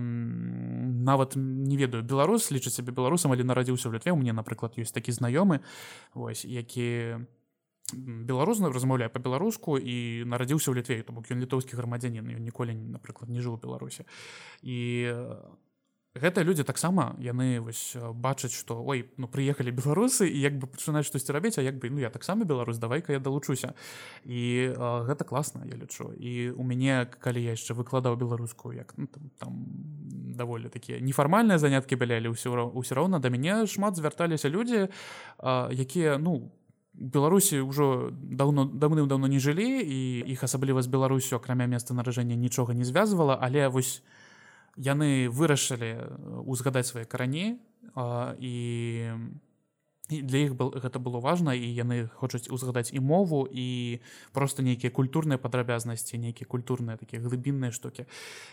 нават 1.04 1.36
не 1.36 1.76
ведаю 1.76 2.02
беларус 2.02 2.48
лічыць 2.48 2.72
сябе 2.72 2.96
беларусам 2.96 3.36
але 3.36 3.44
нарадзіўся 3.44 3.92
ў 3.92 4.00
літве. 4.00 4.16
У 4.16 4.20
мне 4.20 4.32
напрыклад 4.32 4.80
ёсць 4.80 4.96
такі 4.96 5.12
знаёмы 5.12 5.60
вось 6.16 6.48
які 6.48 7.28
беларусна 7.94 8.68
размаўляе 8.68 9.08
по-беларуску 9.08 9.78
і 9.78 10.24
нарадзіўся 10.28 10.70
ў 10.70 10.82
літве 10.82 11.02
то 11.02 11.12
бок 11.16 11.30
ён 11.32 11.40
літоўскі 11.40 11.78
грамадзянін 11.78 12.36
ён 12.36 12.42
ніколі 12.44 12.76
напрыклад 12.76 13.32
не 13.32 13.40
жыў 13.40 13.56
у 13.56 13.62
беларусе 13.62 14.04
і 14.62 14.76
гэтыя 16.18 16.44
людзі 16.44 16.64
таксама 16.64 17.14
яны 17.22 17.60
вось 17.60 17.96
бачаць 17.96 18.52
што 18.52 18.80
ой 18.82 19.08
ну 19.16 19.28
прыехалі 19.28 19.70
беларусы 19.72 20.28
і 20.28 20.38
як 20.40 20.58
бы 20.58 20.66
пачынаць 20.66 21.06
штосьці 21.06 21.32
рабіць 21.32 21.58
а 21.58 21.62
як 21.62 21.78
бы 21.78 21.90
ну 21.90 22.02
я 22.02 22.10
таксама 22.10 22.44
беларус 22.44 22.78
давай-ка 22.78 23.12
я 23.12 23.20
далучуся 23.20 23.74
і 24.24 24.74
а, 24.76 25.04
гэта 25.04 25.24
класна 25.24 25.64
я 25.64 25.76
лічу. 25.76 26.12
І 26.12 26.50
у 26.50 26.64
мяне 26.64 27.06
калі 27.06 27.42
я 27.42 27.54
яшчэ 27.54 27.74
выкладаў 27.74 28.16
беларускую 28.16 28.74
як 28.76 28.94
ну, 28.96 29.06
там, 29.06 29.30
там 29.38 29.52
даволі 30.36 30.68
такія 30.68 31.00
нефармальныя 31.00 31.58
заняткі 31.58 31.96
былялі 31.96 32.34
ўсё 32.34 32.50
ўсё 32.72 32.94
роўна 32.94 33.20
да 33.20 33.28
мяне 33.30 33.66
шмат 33.66 33.96
звярталіся 33.96 34.48
людзі 34.48 34.88
якія 35.70 36.18
ну 36.18 36.50
беларусі 36.98 37.62
ўжо 37.62 38.10
даўно 38.12 38.66
даўным-даўно 38.66 39.30
не 39.30 39.38
жылі 39.38 39.66
і 39.80 39.98
іх 40.26 40.42
асабліва 40.42 40.82
з 40.82 40.90
беларусю 40.90 41.38
акрамя 41.38 41.70
места 41.70 41.94
наражэння 41.94 42.34
нічога 42.34 42.74
не 42.74 42.84
звязвала. 42.84 43.38
Але 43.40 43.68
вось 43.70 44.02
яны 44.76 45.30
вырашылі 45.30 46.10
узгадаць 46.46 46.90
свае 46.90 47.06
карані 47.06 47.58
і 48.38 48.54
і 50.10 50.22
для 50.22 50.38
іх 50.48 50.56
был 50.56 50.72
гэта 50.72 50.98
было 50.98 51.20
важна 51.20 51.52
і 51.52 51.68
яны 51.68 52.08
хочуць 52.16 52.48
узгадаць 52.48 52.90
і 52.92 53.00
мову 53.00 53.44
і 53.44 54.00
просто 54.32 54.62
нейкія 54.62 54.90
культурныя 54.90 55.36
падрабязнасці 55.36 56.18
нейкія 56.18 56.48
культурныя 56.48 56.96
такія 56.96 57.20
глыбінныя 57.20 57.72
штукі. 57.72 58.08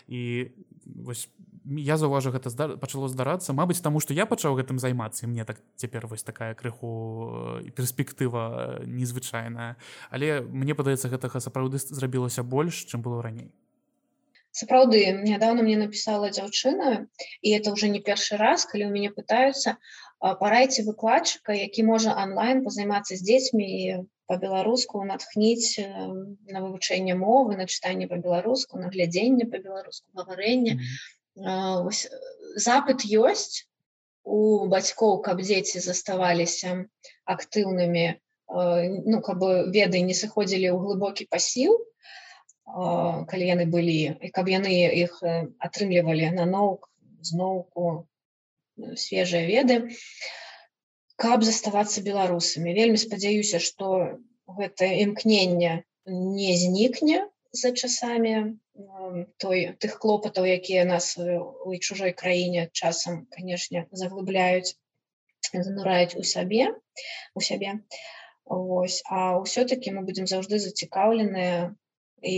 І 0.07 0.51
вось 0.85 1.29
я 1.65 1.97
заўважу 1.97 2.31
гэта 2.35 2.49
зда... 2.49 2.75
пачало 2.77 3.07
здарацца 3.07 3.53
Мабыць 3.55 3.79
таму 3.81 3.99
што 4.03 4.13
я 4.13 4.25
пачаў 4.27 4.59
гэтым 4.59 4.79
займацца 4.79 5.27
мне 5.27 5.45
так 5.45 5.63
цяпер 5.75 6.07
вось 6.07 6.23
такая 6.23 6.53
крыху 6.53 7.63
і 7.63 7.69
перспектыва 7.71 8.83
незвычайная. 8.83 9.75
Але 10.11 10.41
мне 10.41 10.75
падаецца 10.75 11.07
гэтага 11.07 11.39
сапраўды 11.39 11.79
зрабілася 11.79 12.43
больш 12.43 12.83
чым 12.85 13.01
было 13.01 13.23
раней. 13.23 13.51
Сапраўды 14.55 14.99
нядаўна 15.11 15.63
мне 15.67 15.75
напісала 15.79 16.29
дзяўчына 16.31 17.07
і 17.41 17.49
это 17.55 17.71
уже 17.75 17.89
не 17.91 17.99
першы 17.99 18.37
раз 18.39 18.63
калі 18.63 18.87
ў 18.87 18.91
мяне 18.95 19.11
пытаюцца 19.11 19.75
парайце 20.33 20.83
выкладчыка 20.87 21.53
які 21.53 21.85
можа 21.85 22.15
онлайн 22.23 22.63
позаймацца 22.65 23.13
з 23.15 23.21
дзецьмі 23.21 23.69
по-беларуску 24.25 25.03
натхніць 25.05 25.77
на 25.77 26.61
вывучэнне 26.65 27.13
мовы 27.19 27.57
на 27.61 27.69
чытанне 27.69 28.07
по-беларуску 28.09 28.81
на 28.81 28.89
глядзенне 28.89 29.45
по-беларуску 29.45 30.09
гаварэнне 30.17 30.81
запыт 32.67 33.05
ёсць 33.05 33.67
у 34.25 34.65
бацькоў 34.71 35.21
каб 35.21 35.41
дзеці 35.45 35.83
заставаліся 35.85 36.73
актыўнымі 37.37 38.05
ну 38.49 39.21
каб 39.21 39.45
веды 39.77 40.01
не 40.09 40.17
сыходзілі 40.17 40.73
ў 40.73 40.77
глыбокі 40.81 41.29
пасіл 41.29 41.77
калі 43.29 43.45
яны 43.45 43.69
былі 43.69 44.17
і 44.25 44.33
каб 44.33 44.49
яны 44.49 44.73
іх 45.05 45.21
атрымлівалі 45.21 46.33
на 46.33 46.49
ноўк 46.49 46.89
зноўку 47.21 48.09
свежыя 48.95 49.45
веды. 49.49 49.77
Каб 51.15 51.43
заставацца 51.47 52.03
беларусамі 52.05 52.75
вельмі 52.75 52.99
спадзяюся 53.01 53.61
што 53.63 54.19
гэта 54.59 54.89
імкнення 55.05 55.83
не 56.05 56.55
знікне 56.61 57.23
за 57.55 57.71
часамі 57.71 58.33
той 59.39 59.61
тых 59.79 59.95
клопатаў 60.03 60.47
якія 60.53 60.83
нас 60.89 61.15
у 61.17 61.77
чужой 61.79 62.11
краіне 62.11 62.67
часам 62.71 63.23
канешне 63.37 63.87
заглыбляюць 63.91 64.75
занураюць 65.53 66.19
у 66.19 66.23
сабе 66.23 66.67
у 67.33 67.41
сябе. 67.47 67.79
Вось 68.45 69.01
а 69.09 69.39
ўсё-таки 69.41 69.95
мы 69.95 70.03
будзем 70.05 70.27
заўжды 70.29 70.59
зацікаўленыя 70.59 71.73
і 72.21 72.35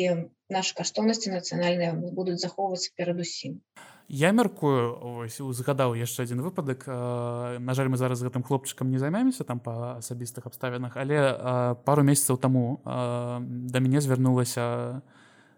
наши 0.54 0.76
каштоўнасці 0.78 1.34
нацыянальныя 1.34 1.98
будуць 2.20 2.40
захоўвацца 2.44 2.94
перадусім 2.96 3.60
я 4.08 4.32
мяркую 4.32 5.28
узгадаў 5.28 5.96
яшчэ 5.96 6.24
один 6.24 6.42
выпадак. 6.42 6.88
На 6.88 7.74
жаль 7.74 7.92
мы 7.92 7.98
зараз 7.98 8.24
гэтым 8.24 8.44
хлопчыкам 8.44 8.92
не 8.92 8.98
займаемся 8.98 9.44
там 9.44 9.60
па 9.60 10.00
асабістых 10.00 10.48
абставінах 10.48 10.96
але 10.96 11.76
пару 11.84 12.04
месяцаў 12.04 12.38
таму 12.38 12.80
да 12.86 13.80
мяне 13.80 14.02
звярнулася 14.02 15.02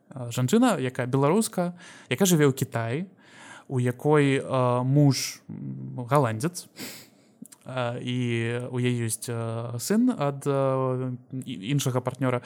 жанчына 0.09 0.82
якая 0.82 1.05
беларуска 1.05 1.78
якая 2.09 2.26
жыве 2.26 2.49
ў 2.49 2.53
Кітай 2.53 3.05
у 3.69 3.78
якой 3.80 4.41
муж 4.84 5.41
галандзец. 6.09 6.65
і 6.65 7.09
у 7.66 8.78
яе 8.80 9.05
ёсць 9.05 9.30
сын 9.84 10.10
ад 10.16 10.47
іншага 11.45 12.01
партнёра. 12.01 12.41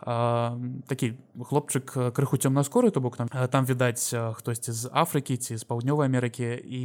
Такі 0.00 1.16
хлопчык 1.34 2.12
крыху 2.12 2.36
цёмнаскоры 2.36 2.90
то 2.90 3.00
бок 3.00 3.16
там 3.16 3.28
там 3.28 3.64
відаць 3.64 4.12
хтосьці 4.12 4.72
з 4.72 4.90
Афрыкі 4.92 5.36
ці 5.36 5.56
з 5.56 5.64
паўднёвай 5.64 6.06
Амерыкі 6.08 6.46
і 6.62 6.84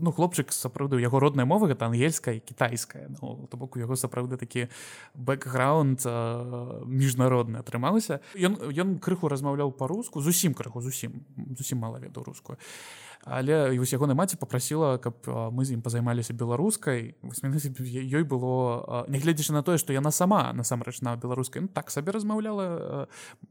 ну 0.00 0.12
хлопчык 0.12 0.52
сапраўды 0.52 1.00
яго 1.00 1.20
родная 1.20 1.46
мова 1.46 1.68
гэта 1.70 1.86
ангельская 1.86 2.38
кітайская 2.38 3.08
ну, 3.22 3.48
то 3.50 3.56
бок 3.56 3.76
у 3.76 3.80
яго 3.80 3.96
сапраўды 3.96 4.36
такі 4.36 4.68
бэкграунд 5.14 6.04
міжнародны 6.86 7.62
атрымалася 7.62 8.20
ён 8.34 8.58
ён 8.70 8.98
крыху 8.98 9.28
размаўляў 9.28 9.72
па-руску 9.72 10.20
зусім 10.20 10.54
крыху 10.54 10.80
зусім 10.80 11.24
зусім 11.56 11.78
мала 11.78 11.98
ведаў 11.98 12.24
рускую 12.24 12.58
але 13.24 13.74
і 13.74 13.78
вось 13.78 13.92
ягоная 13.92 14.14
маці 14.14 14.36
попрасіла 14.36 14.98
каб 14.98 15.24
мы 15.26 15.64
з 15.64 15.74
ім 15.74 15.82
пазаймаліся 15.82 16.36
беларускай. 16.36 17.16
Ёй 17.22 18.24
было 18.24 19.04
нягледзячы 19.08 19.52
на 19.52 19.62
тое 19.62 19.78
што 19.78 19.92
яна 19.96 20.12
сама 20.12 20.52
насамрэч 20.52 21.00
на 21.00 21.16
беларускай 21.16 21.62
ну, 21.64 21.68
так 21.68 21.90
сабе 21.90 22.12
размаўляла 22.12 23.08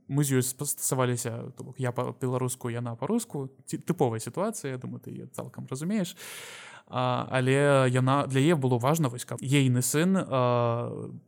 мы 0.08 0.24
з 0.24 0.40
ёй 0.40 0.44
стасаваліся 0.44 1.54
я 1.78 1.92
па-беларуску 1.92 2.70
яна 2.70 2.96
па-руску 2.96 3.50
ці 3.66 3.82
тыповая 3.82 4.22
сітуацыя 4.22 4.78
думаю 4.78 5.02
ты 5.02 5.28
цалкам 5.34 5.68
разумееш. 5.70 6.16
а 6.16 6.73
а, 6.88 7.28
але 7.32 7.90
яна 7.90 8.28
для 8.28 8.42
е 8.42 8.56
было 8.56 8.80
важна 8.80 9.10
вось 9.10 9.26
каб 9.26 9.42
ейны 9.42 9.82
сын 9.82 10.14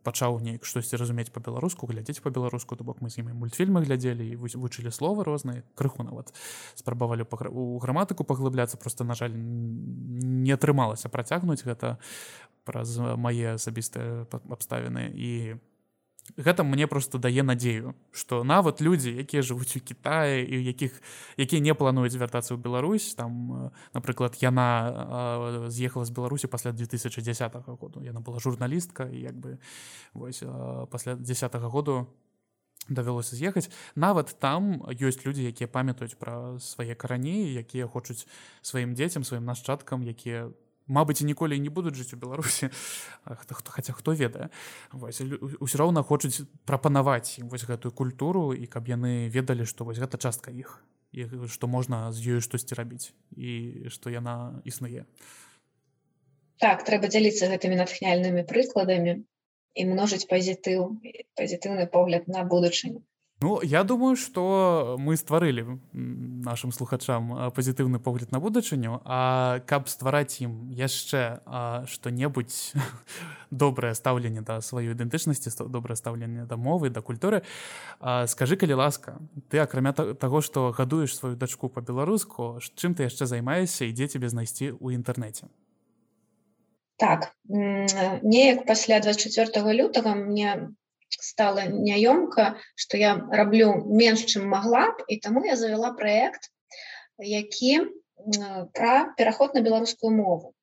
пачаў 0.03 0.39
неяк 0.39 0.65
штосьці 0.65 0.97
разумець 0.97 1.31
по-беларуску 1.31 1.87
глядзець 1.87 2.19
по-беларуску 2.19 2.75
то 2.75 2.83
бок 2.83 3.01
мы 3.01 3.09
з 3.09 3.23
імі 3.23 3.33
мультфільмы 3.33 3.83
глядзелі 3.83 4.23
і 4.23 4.35
вось 4.35 4.55
вучылі 4.55 4.91
словы 4.91 5.23
розныя 5.23 5.63
крыху 5.75 6.03
нават 6.03 6.33
спрабавалі 6.75 7.27
у 7.51 7.79
граматыку 7.79 8.23
паглыбляцца 8.23 8.77
просто 8.77 9.03
на 9.03 9.15
жаль 9.15 9.33
не 9.35 10.51
атрымалася 10.51 11.09
працягнуць 11.09 11.63
гэта 11.65 11.97
праз 12.65 12.97
мае 12.97 13.55
асабістыя 13.55 14.25
абставіны. 14.49 15.13
І 15.13 15.55
по 15.55 15.74
гэта 16.37 16.63
мне 16.63 16.87
просто 16.87 17.17
дае 17.17 17.43
надзею 17.43 17.95
что 18.11 18.43
нават 18.43 18.81
людзі 18.81 19.13
якія 19.13 19.45
жывуць 19.45 19.77
у 19.77 19.79
Китае 19.79 20.41
і 20.41 20.63
якіх 20.65 21.01
якія 21.37 21.61
не 21.61 21.73
плануюць 21.73 22.17
вяртацца 22.17 22.57
ў 22.57 22.59
Беларусь 22.59 23.13
там 23.13 23.71
напрыклад 23.93 24.41
яна 24.41 25.69
з'ехала 25.69 26.05
з 26.05 26.09
Беларусі 26.09 26.47
пасля 26.47 26.71
2010 26.71 27.55
году. 27.79 28.03
Яна 28.03 28.19
была 28.19 28.39
журналістка 28.39 29.05
і 29.05 29.19
як 29.21 29.35
бы 29.35 29.57
вось 30.13 30.43
пасля 30.89 31.15
10 31.15 31.55
-го 31.55 31.69
году 31.69 32.07
давялося 32.89 33.35
з'ехаць. 33.35 33.69
Нават 33.95 34.35
там 34.39 34.81
ёсць 34.87 35.25
людзі 35.25 35.43
якія 35.43 35.67
памятаюць 35.67 36.15
пра 36.15 36.59
свае 36.59 36.95
карані 36.95 37.53
якія 37.53 37.87
хочуць 37.87 38.27
сваім 38.61 38.93
дзецям 38.93 39.23
сваім 39.23 39.45
нашчадкам 39.45 40.03
якія 40.03 40.49
Мабыць, 40.87 41.25
ніколі 41.25 41.57
не 41.57 41.69
будуць 41.73 41.97
жыць 41.97 42.13
у 42.13 42.17
Беларусі 42.21 42.69
хаця 43.25 43.93
хто 43.93 44.13
ведае 44.13 44.53
ўсё 44.93 45.77
роўна 45.81 46.05
хочуць 46.05 46.45
прапанаваць 46.69 47.41
ім 47.41 47.49
вось 47.49 47.65
гэтую 47.65 47.89
культуру 47.89 48.53
і 48.53 48.69
каб 48.69 48.85
яны 48.85 49.25
ведалі 49.33 49.65
што 49.65 49.81
вось 49.81 49.97
гэта 49.97 50.21
частка 50.21 50.53
іх 50.53 50.77
і 51.09 51.25
што 51.49 51.65
можна 51.65 52.11
з 52.13 52.37
ёю 52.37 52.41
штосьці 52.45 52.77
рабіць 52.77 53.17
і 53.33 53.89
што 53.89 54.13
яна 54.13 54.61
існуе 54.61 55.09
так 56.61 56.85
трэба 56.85 57.09
дзяліцца 57.09 57.49
гэтымі 57.49 57.81
натхняльнымі 57.81 58.45
прыкладамі 58.45 59.25
і 59.73 59.81
множыць 59.89 60.29
пазітыў 60.29 61.01
пазітыўны 61.33 61.89
погляд 61.89 62.29
на 62.29 62.45
будучыню 62.45 63.01
Ну 63.41 63.59
я 63.61 63.83
думаю 63.83 64.15
что 64.15 64.95
мы 64.97 65.17
стварылі 65.17 65.79
нашим 65.91 66.71
слухачам 66.71 67.51
пазітыўны 67.51 67.99
погляд 67.99 68.31
на 68.31 68.39
будучыню 68.39 69.01
А 69.03 69.59
каб 69.67 69.89
ствараць 69.89 70.39
ім 70.39 70.71
яшчэ 70.71 71.43
что-небудзь 71.83 72.71
добрае 73.51 73.93
стаўленне 73.93 74.39
да 74.39 74.61
сваёй 74.63 74.95
ідэнтычнасці 74.95 75.51
добрае 75.67 75.99
стаўленне 75.99 76.45
да 76.47 76.55
мовы 76.55 76.89
да 76.89 77.01
культуры 77.01 77.43
скажи 77.99 78.55
калі 78.55 78.79
ласка 78.79 79.19
ты 79.51 79.59
акрамя 79.59 79.91
таго 79.91 80.39
что 80.39 80.71
гадуеш 80.71 81.11
сваю 81.11 81.35
дачку 81.35 81.67
по-беларуску 81.67 82.63
чым 82.79 82.95
ты 82.95 83.03
яшчэ 83.03 83.27
займаешься 83.27 83.83
ідзе 83.83 84.07
тебе 84.07 84.31
знайсці 84.31 84.71
ў 84.79 84.95
інтэрнэце 84.95 85.51
так 86.95 87.35
неяк 87.51 88.65
пасля 88.65 89.03
24 89.03 89.75
лютага 89.75 90.15
мне 90.15 90.71
стала 91.19 91.67
няёмка 91.69 92.57
что 92.75 92.97
я 92.97 93.15
раблю 93.31 93.75
менш 93.85 94.25
чым 94.25 94.49
магла 94.49 94.91
б 94.97 95.05
і 95.07 95.19
таму 95.19 95.45
я 95.45 95.55
завяла 95.55 95.91
проект 95.93 96.51
які 97.19 97.79
пра 98.73 99.13
пераход 99.17 99.53
на 99.53 99.61
беларускую 99.61 100.11
мову. 100.15 100.53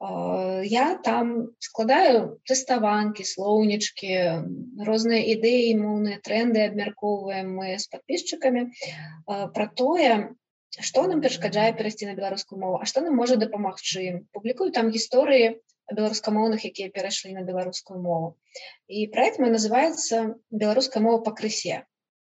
Я 0.00 0.98
там 1.04 1.54
складаю 1.62 2.40
тэставанкі 2.44 3.24
слоўнічкі 3.24 4.10
розныя 4.84 5.22
ідэі 5.32 5.70
моўныя 5.80 6.20
тренды 6.20 6.60
абмяркоўваем 6.66 7.54
мы 7.56 7.78
з 7.78 7.88
подписчиками 7.88 8.74
про 9.24 9.66
тое 9.70 10.34
что 10.76 11.06
нам 11.06 11.22
перашкаджае 11.22 11.72
перайсці 11.78 12.10
на 12.10 12.18
беларускую 12.18 12.60
мову 12.60 12.82
а 12.82 12.84
что 12.90 13.00
нам 13.00 13.16
можа 13.16 13.40
дапамагчы 13.40 14.26
публікую 14.36 14.74
там 14.76 14.90
гісторыі 14.90 15.56
беларускамоўных 15.90 16.64
якія 16.64 16.92
перайшлі 16.94 17.34
на 17.36 17.42
беларускую 17.42 18.00
мову. 18.00 18.36
І 18.88 19.08
проект 19.08 19.38
мой 19.38 19.50
называется 19.50 20.36
беларуская 20.50 21.02
мова 21.02 21.20
па 21.24 21.34
крысе 21.36 21.84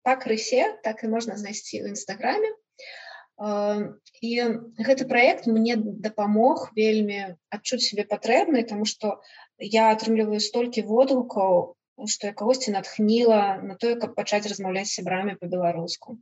па 0.08 0.16
крысе 0.16 0.64
так 0.88 1.04
і 1.04 1.12
можна 1.12 1.36
знайсці 1.40 1.84
ў 1.84 1.92
нстаграме 1.96 2.52
і 4.28 4.30
гэты 4.88 5.06
проект 5.10 5.50
мне 5.52 5.76
дапамог 6.06 6.70
вельмі 6.78 7.18
адчуць 7.58 7.84
себе 7.86 8.06
патрэбнай 8.14 8.64
тому 8.70 8.88
что 8.92 9.18
я 9.60 9.90
атрымліваю 9.96 10.40
столькі 10.46 10.86
водгукаў 10.92 11.60
что 12.14 12.30
я 12.30 12.34
кагосьці 12.40 12.72
натхніла 12.78 13.42
на 13.68 13.76
тое 13.84 14.00
каб 14.00 14.16
пачаць 14.22 14.48
размаўляць 14.48 14.94
сябрамі 14.94 15.36
по-беларуску 15.44 16.16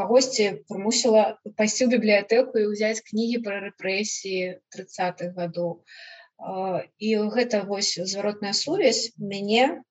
кагосьці 0.00 0.50
прымусіла 0.68 1.24
пайсці 1.56 1.88
ў 1.88 1.96
бібліятэку 1.96 2.60
і 2.60 2.68
ўзяць 2.74 3.00
кнігі 3.08 3.40
пра 3.48 3.62
рэпрэсіі 3.70 4.60
тридцатых 4.76 5.32
гадоў. 5.40 5.72
а 5.80 6.23
і 6.44 7.10
гэта 7.34 7.62
вось 7.68 7.94
зваротная 8.12 8.52
сувязь 8.52 9.12
мяне 9.18 9.82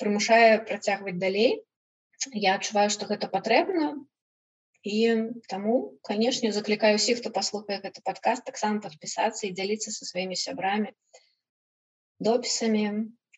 прымушае 0.00 0.64
працягваць 0.68 1.18
далей. 1.18 1.60
Я 2.32 2.54
адчуваю 2.58 2.88
што 2.90 3.06
гэта 3.10 3.28
патрэбна. 3.30 3.94
І 4.88 4.98
таму 5.50 5.98
канешне 6.06 6.52
заклікаю 6.54 6.96
усіх 6.96 7.18
хто 7.18 7.30
паслухае 7.34 7.80
гэты 7.82 8.00
падкаст 8.06 8.46
таксама 8.46 8.80
падпісацца 8.84 9.46
і 9.46 9.52
дзяліцца 9.52 9.90
са 9.90 10.06
сваімі 10.06 10.38
сябрамі 10.38 10.94
допісамі 12.18 12.84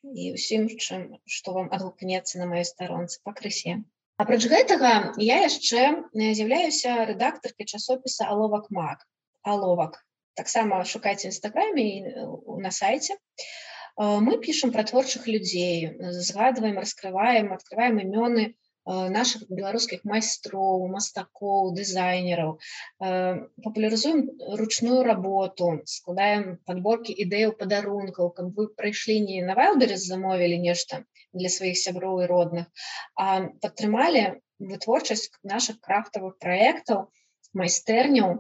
і 0.05 0.27
ўсім 0.37 0.69
чым 0.77 1.01
што 1.25 1.57
вам 1.57 1.73
адгукнецца 1.77 2.41
на 2.41 2.47
маёй 2.51 2.69
старонцы 2.69 3.21
па 3.25 3.33
крысе. 3.41 3.81
Апроч 4.21 4.45
гэтага 4.53 4.93
я 5.25 5.41
яшчэ 5.49 5.83
з'яўляюся 6.13 7.09
рэдактаркай 7.09 7.67
часопіса 7.67 8.29
аловак 8.29 8.69
мак 8.71 9.05
аловак 9.43 10.01
таксама 10.41 10.85
шукайце 10.85 11.29
нстаграме 11.29 11.87
на 12.67 12.71
сайте. 12.71 13.17
Мы 13.97 14.39
пишем 14.41 14.73
про 14.73 14.85
творчых 14.85 15.29
людзей 15.29 15.93
згадываем 16.01 16.79
раскрываем 16.79 17.53
открываем 17.53 18.01
імёны 18.01 18.55
наших 18.91 19.45
беларускіх 19.51 20.05
майстроў 20.09 20.87
мастакоў 20.89 21.75
дызайнераў 21.77 22.57
папулярызуем 22.99 24.23
ручную 24.61 25.03
работу 25.05 25.71
складаем 25.85 26.57
подборки 26.65 27.13
ідэяў 27.13 27.53
падарункаў 27.61 28.33
каб 28.39 28.57
вы 28.57 28.69
прыйшлі 28.81 29.21
не 29.29 29.43
на 29.45 29.55
вайлдеры 29.61 30.01
замовілі 30.01 30.59
нешта 30.65 31.05
для 31.33 31.53
сваіх 31.53 31.77
сяброў 31.85 32.25
і 32.25 32.31
родных 32.33 32.67
а 33.15 33.29
падтрымалі 33.67 34.25
вытворчасць 34.73 35.29
наших 35.55 35.81
крафтавых 35.85 36.39
праектаў 36.41 37.11
майстэрняў 37.53 38.39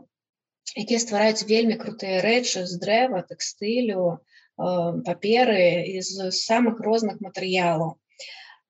якія 0.76 1.00
ствараюць 1.02 1.46
вельмі 1.46 1.76
крутыя 1.80 2.20
рэчы 2.24 2.66
з 2.66 2.78
дрэва 2.82 3.22
тэкстылю 3.30 4.04
э, 4.10 4.18
паперы 5.06 5.86
з 5.98 6.30
самых 6.36 6.80
розных 6.84 7.20
матэрыялаў 7.24 7.96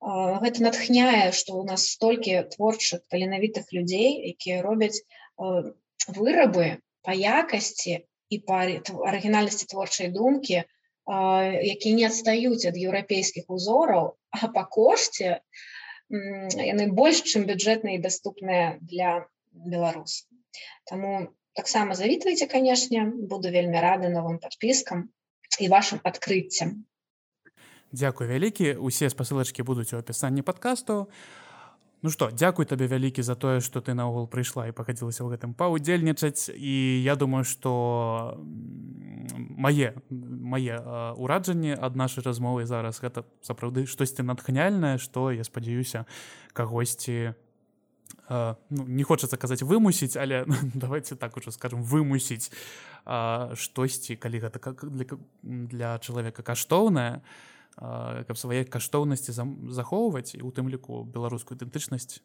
гэта 0.01 0.64
натхняе 0.64 1.32
што 1.36 1.61
у 1.61 1.64
нас 1.64 1.88
столькі 1.92 2.40
творчых 2.57 3.05
таленавітых 3.12 3.68
людзей 3.76 4.32
якія 4.32 4.62
робяць 4.64 4.96
э, 4.96 5.72
вырабы 6.09 6.80
па 7.05 7.12
якасці 7.12 8.01
і 8.30 8.38
па 8.46 8.62
арыгінальнасці 8.64 9.68
творчай 9.72 10.09
думкі 10.14 10.64
якія 11.11 11.94
не 11.98 12.07
адстаюць 12.07 12.68
ад 12.70 12.76
еўрапейскіх 12.80 13.51
узораў 13.51 14.14
а 14.30 14.48
па 14.57 14.64
кошце 14.64 15.40
яны 16.11 16.86
больш 17.01 17.22
чым 17.26 17.46
бюджэтныя 17.51 17.98
і 17.98 18.05
даступныя 18.07 18.78
для 18.80 19.26
беларус 19.53 20.24
Таму 20.90 21.30
таксама 21.61 21.94
завітвайце 21.94 22.48
канешне 22.48 23.04
буду 23.04 23.52
вельмі 23.52 23.76
рады 23.84 24.08
новым 24.08 24.40
подпіскам 24.40 25.12
і 25.61 25.68
вашим 25.68 26.00
адкрыццям 26.00 26.88
Дякую 27.92 28.30
вялікі. 28.30 28.78
Усе 28.80 29.11
спасылачкі 29.11 29.66
будуць 29.66 29.92
у 29.92 30.00
апісанні 30.00 30.40
подкасту 30.40 31.11
Ну 32.00 32.08
что 32.08 32.30
дзякуй 32.32 32.64
табе 32.64 32.88
вялікі 32.88 33.20
за 33.20 33.36
тое 33.36 33.61
что 33.61 33.84
ты 33.84 33.92
наогул 33.92 34.24
прыйшла 34.24 34.64
і 34.70 34.72
пахадзілася 34.72 35.20
ў 35.20 35.36
гэтым 35.36 35.52
паўдзельнічаць. 35.52 36.48
І 36.48 37.04
я 37.04 37.12
думаю 37.12 37.44
что 37.44 38.40
мае 39.36 39.92
мае 40.08 40.80
ураджанні 41.20 41.76
ад 41.76 41.92
нашай 41.92 42.24
размовы 42.24 42.64
зараз 42.64 43.04
гэта 43.04 43.28
сапраўды 43.44 43.84
штосьці 43.84 44.24
натхняльнае 44.24 44.96
што 44.96 45.28
я 45.28 45.44
спадзяюся 45.44 46.08
кагосьці 46.56 47.36
у 47.36 47.49
ну, 48.30 48.84
не 48.86 49.02
хочацца 49.02 49.36
казаць 49.36 49.62
вымусіць 49.66 50.16
але 50.16 50.46
давайте 50.74 51.16
так 51.16 51.36
ужо 51.36 51.50
скажем 51.50 51.82
вымусіць 51.82 52.54
штосьці 53.54 54.16
калі 54.16 54.46
гэта 54.46 54.62
для, 54.86 55.06
для 55.42 55.90
чалавека 55.98 56.42
каштоўнае 56.46 57.22
каб 57.80 58.36
свае 58.38 58.64
каштоўнасці 58.64 59.34
захоўваць 59.34 60.34
і 60.38 60.42
у 60.46 60.50
тым 60.54 60.70
ліку 60.70 61.02
беларускую 61.02 61.58
ідэнтычнасць 61.58 62.22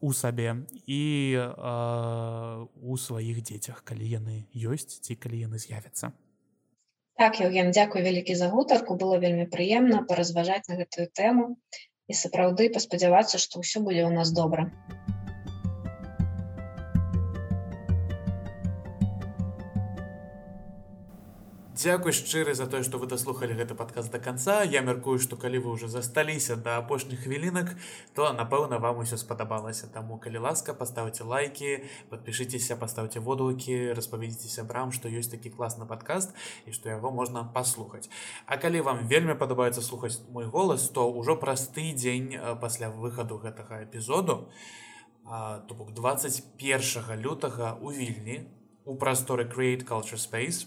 у 0.00 0.12
сабе 0.12 0.62
і 0.86 1.02
э, 1.34 2.66
у 2.82 2.96
сваіх 2.96 3.42
дзецях 3.42 3.82
калі 3.82 4.06
яны 4.06 4.46
ёсць 4.54 5.02
ці 5.02 5.18
калі 5.18 5.42
яны 5.42 5.58
з'явяцца 5.58 6.14
так 7.18 7.40
Евген 7.42 7.74
дзякуй 7.74 8.06
вялікі 8.06 8.38
за 8.38 8.46
гутарку. 8.46 8.94
Было 8.94 9.18
вельмі 9.18 9.50
прыемна 9.50 10.06
паразважаць 10.06 10.70
на 10.70 10.78
гэтую 10.78 11.10
тэму 11.10 11.58
сапраўды 12.14 12.70
паспадзявацца 12.70 13.42
што 13.42 13.60
ўсё 13.60 13.82
будзе 13.82 14.06
ў 14.06 14.14
нас 14.14 14.30
добра 14.30 14.70
Дзякуй 21.78 22.10
шчыры 22.10 22.58
за 22.58 22.66
тое, 22.66 22.82
што 22.82 22.98
вы 22.98 23.06
даслухалі 23.06 23.54
гэты 23.54 23.76
падказ 23.78 24.08
да 24.10 24.18
канца. 24.18 24.66
Я 24.66 24.80
мяркую, 24.82 25.20
што 25.22 25.36
калі 25.38 25.62
вы 25.62 25.74
ўжо 25.78 25.86
засталіся 25.86 26.56
да 26.58 26.74
апошніх 26.82 27.20
хвілінак, 27.22 27.68
то 28.18 28.32
напэўна 28.34 28.80
вам 28.82 28.98
усё 28.98 29.14
спадабалася. 29.14 29.86
Таму 29.86 30.18
калі 30.18 30.42
ласка, 30.42 30.74
паставце 30.74 31.22
лайки, 31.22 31.86
подпішыцеся, 32.10 32.74
паставце 32.74 33.22
водгукі, 33.22 33.94
распавядзіце 33.94 34.50
сябрам, 34.50 34.90
што 34.90 35.06
ёсць 35.06 35.30
такі 35.30 35.54
класны 35.54 35.86
падкаст 35.86 36.34
і 36.66 36.74
што 36.74 36.90
яго 36.90 37.12
можна 37.14 37.44
паслухаць. 37.54 38.10
А 38.50 38.58
калі 38.58 38.82
вам 38.82 39.06
вельмі 39.06 39.38
падабаецца 39.38 39.78
слухаць 39.78 40.18
мой 40.34 40.50
голас, 40.50 40.88
то 40.90 41.06
ўжо 41.06 41.38
праз 41.38 41.70
тыдзень 41.70 42.58
пасля 42.58 42.90
выхаду 42.90 43.38
гэтага 43.38 43.86
эпізоду, 43.86 44.50
то 45.22 45.78
бок 45.78 45.94
21 45.94 47.22
лютага 47.22 47.78
у 47.78 47.94
вільні 47.94 48.50
у 48.82 48.98
прасторы 48.98 49.46
Create 49.46 49.86
Culture 49.86 50.18
Space, 50.18 50.66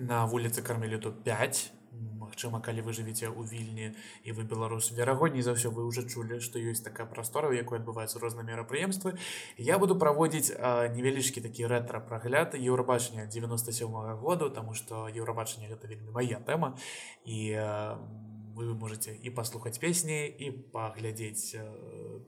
на 0.00 0.24
вуліцы 0.24 0.62
кармеліту 0.62 1.12
5 1.12 1.72
Магчыма 2.20 2.60
калі 2.62 2.86
вы 2.86 2.92
жывіце 2.94 3.26
ў 3.28 3.42
вільні 3.50 3.86
і 4.24 4.32
вы 4.32 4.46
беларус 4.46 4.94
верагодней 4.94 5.42
за 5.42 5.52
ўсё 5.58 5.74
вы 5.74 5.84
уже 5.84 6.06
чулі 6.06 6.38
што 6.40 6.62
ёсць 6.62 6.80
такая 6.86 7.04
прастора 7.04 7.50
у 7.50 7.56
якой 7.56 7.82
адбываюцца 7.82 8.22
розныя 8.22 8.46
мерапрыемствы. 8.46 9.18
Я 9.58 9.76
буду 9.82 9.98
праводзіць 9.98 10.54
невялічкі 10.94 11.42
такі 11.42 11.66
рэтра 11.66 12.00
прагляд 12.00 12.54
еўрабачання 12.54 13.26
97 13.26 13.90
-го 13.90 14.16
году 14.16 14.48
тому 14.50 14.74
что 14.74 15.10
еўрабачанне 15.10 15.68
гэта 15.68 15.90
вельмі 15.90 16.14
моя 16.14 16.38
тэма. 16.38 16.78
І 17.26 17.58
у 17.58 18.29
вы 18.66 18.74
можете 18.74 19.14
і 19.14 19.30
паслухаць 19.30 19.78
песні 19.78 20.26
і 20.26 20.50
паглядзець 20.74 21.54
э, 21.56 21.64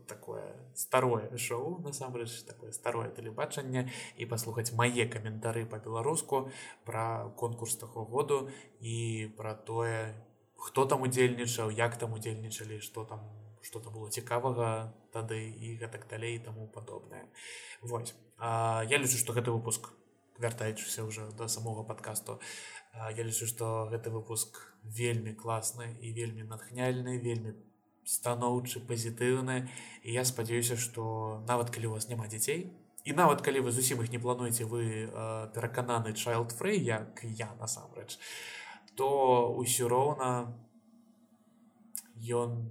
такое 0.06 0.44
старое 0.74 1.36
шоу 1.36 1.78
насамрэч 1.84 2.44
такое 2.48 2.72
старое 2.72 3.10
тэлебачанне 3.10 3.88
і 4.16 4.26
паслухаць 4.26 4.72
мае 4.72 5.06
каментары 5.06 5.66
па-беларуску 5.66 6.48
пра 6.84 7.32
конкурс 7.36 7.76
таго 7.76 8.04
году 8.04 8.48
і 8.80 9.30
пра 9.36 9.54
тое 9.54 10.14
хто 10.56 10.86
там 10.86 11.02
удзельнічаў 11.02 11.70
як 11.70 11.98
там 11.98 12.12
удзельнічалі 12.12 12.80
что 12.80 13.04
там 13.04 13.20
что-то 13.62 13.90
было 13.90 14.10
цікавага 14.10 14.92
тады 15.14 15.38
і 15.38 15.78
гэтак 15.78 16.08
далей 16.10 16.38
таму 16.38 16.66
падобнае. 16.66 17.30
Вось. 17.80 18.14
А, 18.38 18.82
я 18.90 18.98
лічу 18.98 19.18
што 19.22 19.32
гэты 19.32 19.54
выпуск 19.54 19.94
вяртаючыся 20.42 21.06
ўжо 21.06 21.30
да 21.38 21.46
самога 21.46 21.86
падкасту 21.86 22.40
я 22.92 23.24
лічу 23.24 23.46
што 23.46 23.88
гэты 23.92 24.10
выпуск 24.10 24.60
вельмі 24.82 25.32
класны 25.32 25.96
і 26.00 26.12
вельмі 26.12 26.44
натхняльны 26.48 27.18
вельмі 27.18 27.56
станоўчы 28.04 28.82
пазітыўны. 28.82 29.68
І 30.02 30.12
я 30.12 30.24
спадзяюся 30.24 30.76
што 30.76 31.42
нават 31.48 31.70
калі 31.70 31.92
у 31.92 31.94
вас 31.98 32.08
няма 32.08 32.26
дзяцей 32.26 32.72
і 33.04 33.12
нават 33.12 33.42
калі 33.42 33.66
вы 33.66 33.70
зусім 33.74 34.02
іх 34.02 34.12
не 34.12 34.18
плануеце 34.22 34.64
вы 34.64 35.10
перакананы 35.54 36.14
child 36.14 36.54
free 36.58 36.78
як 36.78 37.24
я 37.24 37.50
насамрэч 37.58 38.18
то 38.94 39.08
ўсё 39.58 39.88
роўна 39.90 40.54
ён 42.14 42.70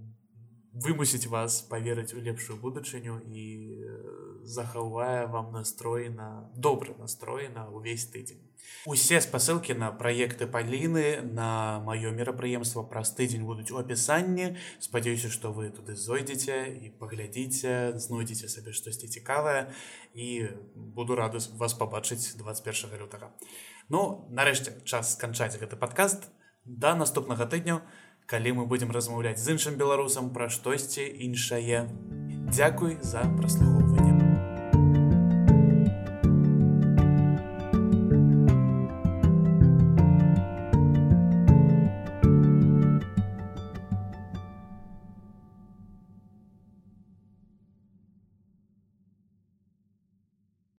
вымусіць 0.72 1.28
вас 1.28 1.62
поверыць 1.68 2.14
у 2.16 2.24
лепшую 2.24 2.60
будучыню 2.60 3.20
і 3.28 3.44
захавае 4.44 5.28
вам 5.28 5.52
настрой 5.52 6.08
на 6.10 6.48
добры 6.56 6.96
настрой 6.96 7.50
на 7.50 7.68
ўвесь 7.68 8.08
тыдзень 8.08 8.51
Усе 8.86 9.22
спасылкі 9.22 9.76
на 9.78 9.92
праекты 9.94 10.48
паліны 10.50 11.22
на 11.22 11.80
маё 11.86 12.10
мерапрыемства 12.18 12.82
праз 12.82 13.14
тыдзень 13.14 13.46
будуць 13.46 13.70
у 13.70 13.78
апісанні. 13.78 14.58
Спадзяюся, 14.82 15.30
што 15.30 15.54
вы 15.54 15.70
туды 15.70 15.94
зойдзеце 15.94 16.66
і 16.82 16.90
паглядзіце, 16.98 17.94
знойдзеце 18.02 18.50
сабе 18.50 18.74
штосьці 18.74 19.08
цікавае 19.08 19.70
і 20.18 20.50
буду 20.74 21.16
рады 21.16 21.38
вас 21.62 21.78
пабачыць 21.78 22.34
21 22.42 22.98
лютага. 22.98 23.30
Ну 23.90 24.26
нарэшце 24.34 24.82
час 24.82 25.14
сканчаць 25.14 25.62
гэты 25.62 25.78
падкаст 25.78 26.32
да 26.66 26.96
наступнага 26.96 27.46
тыдню, 27.46 27.82
калі 28.26 28.54
мы 28.62 28.66
будзем 28.66 28.92
размаўляць 28.92 29.40
з 29.40 29.58
іншым 29.58 29.78
беларусам 29.78 30.34
пра 30.34 30.50
штосьці 30.50 31.06
іншае. 31.06 31.86
Дзякуй 32.50 32.98
за 33.02 33.26
праслухоўванне. 33.38 34.11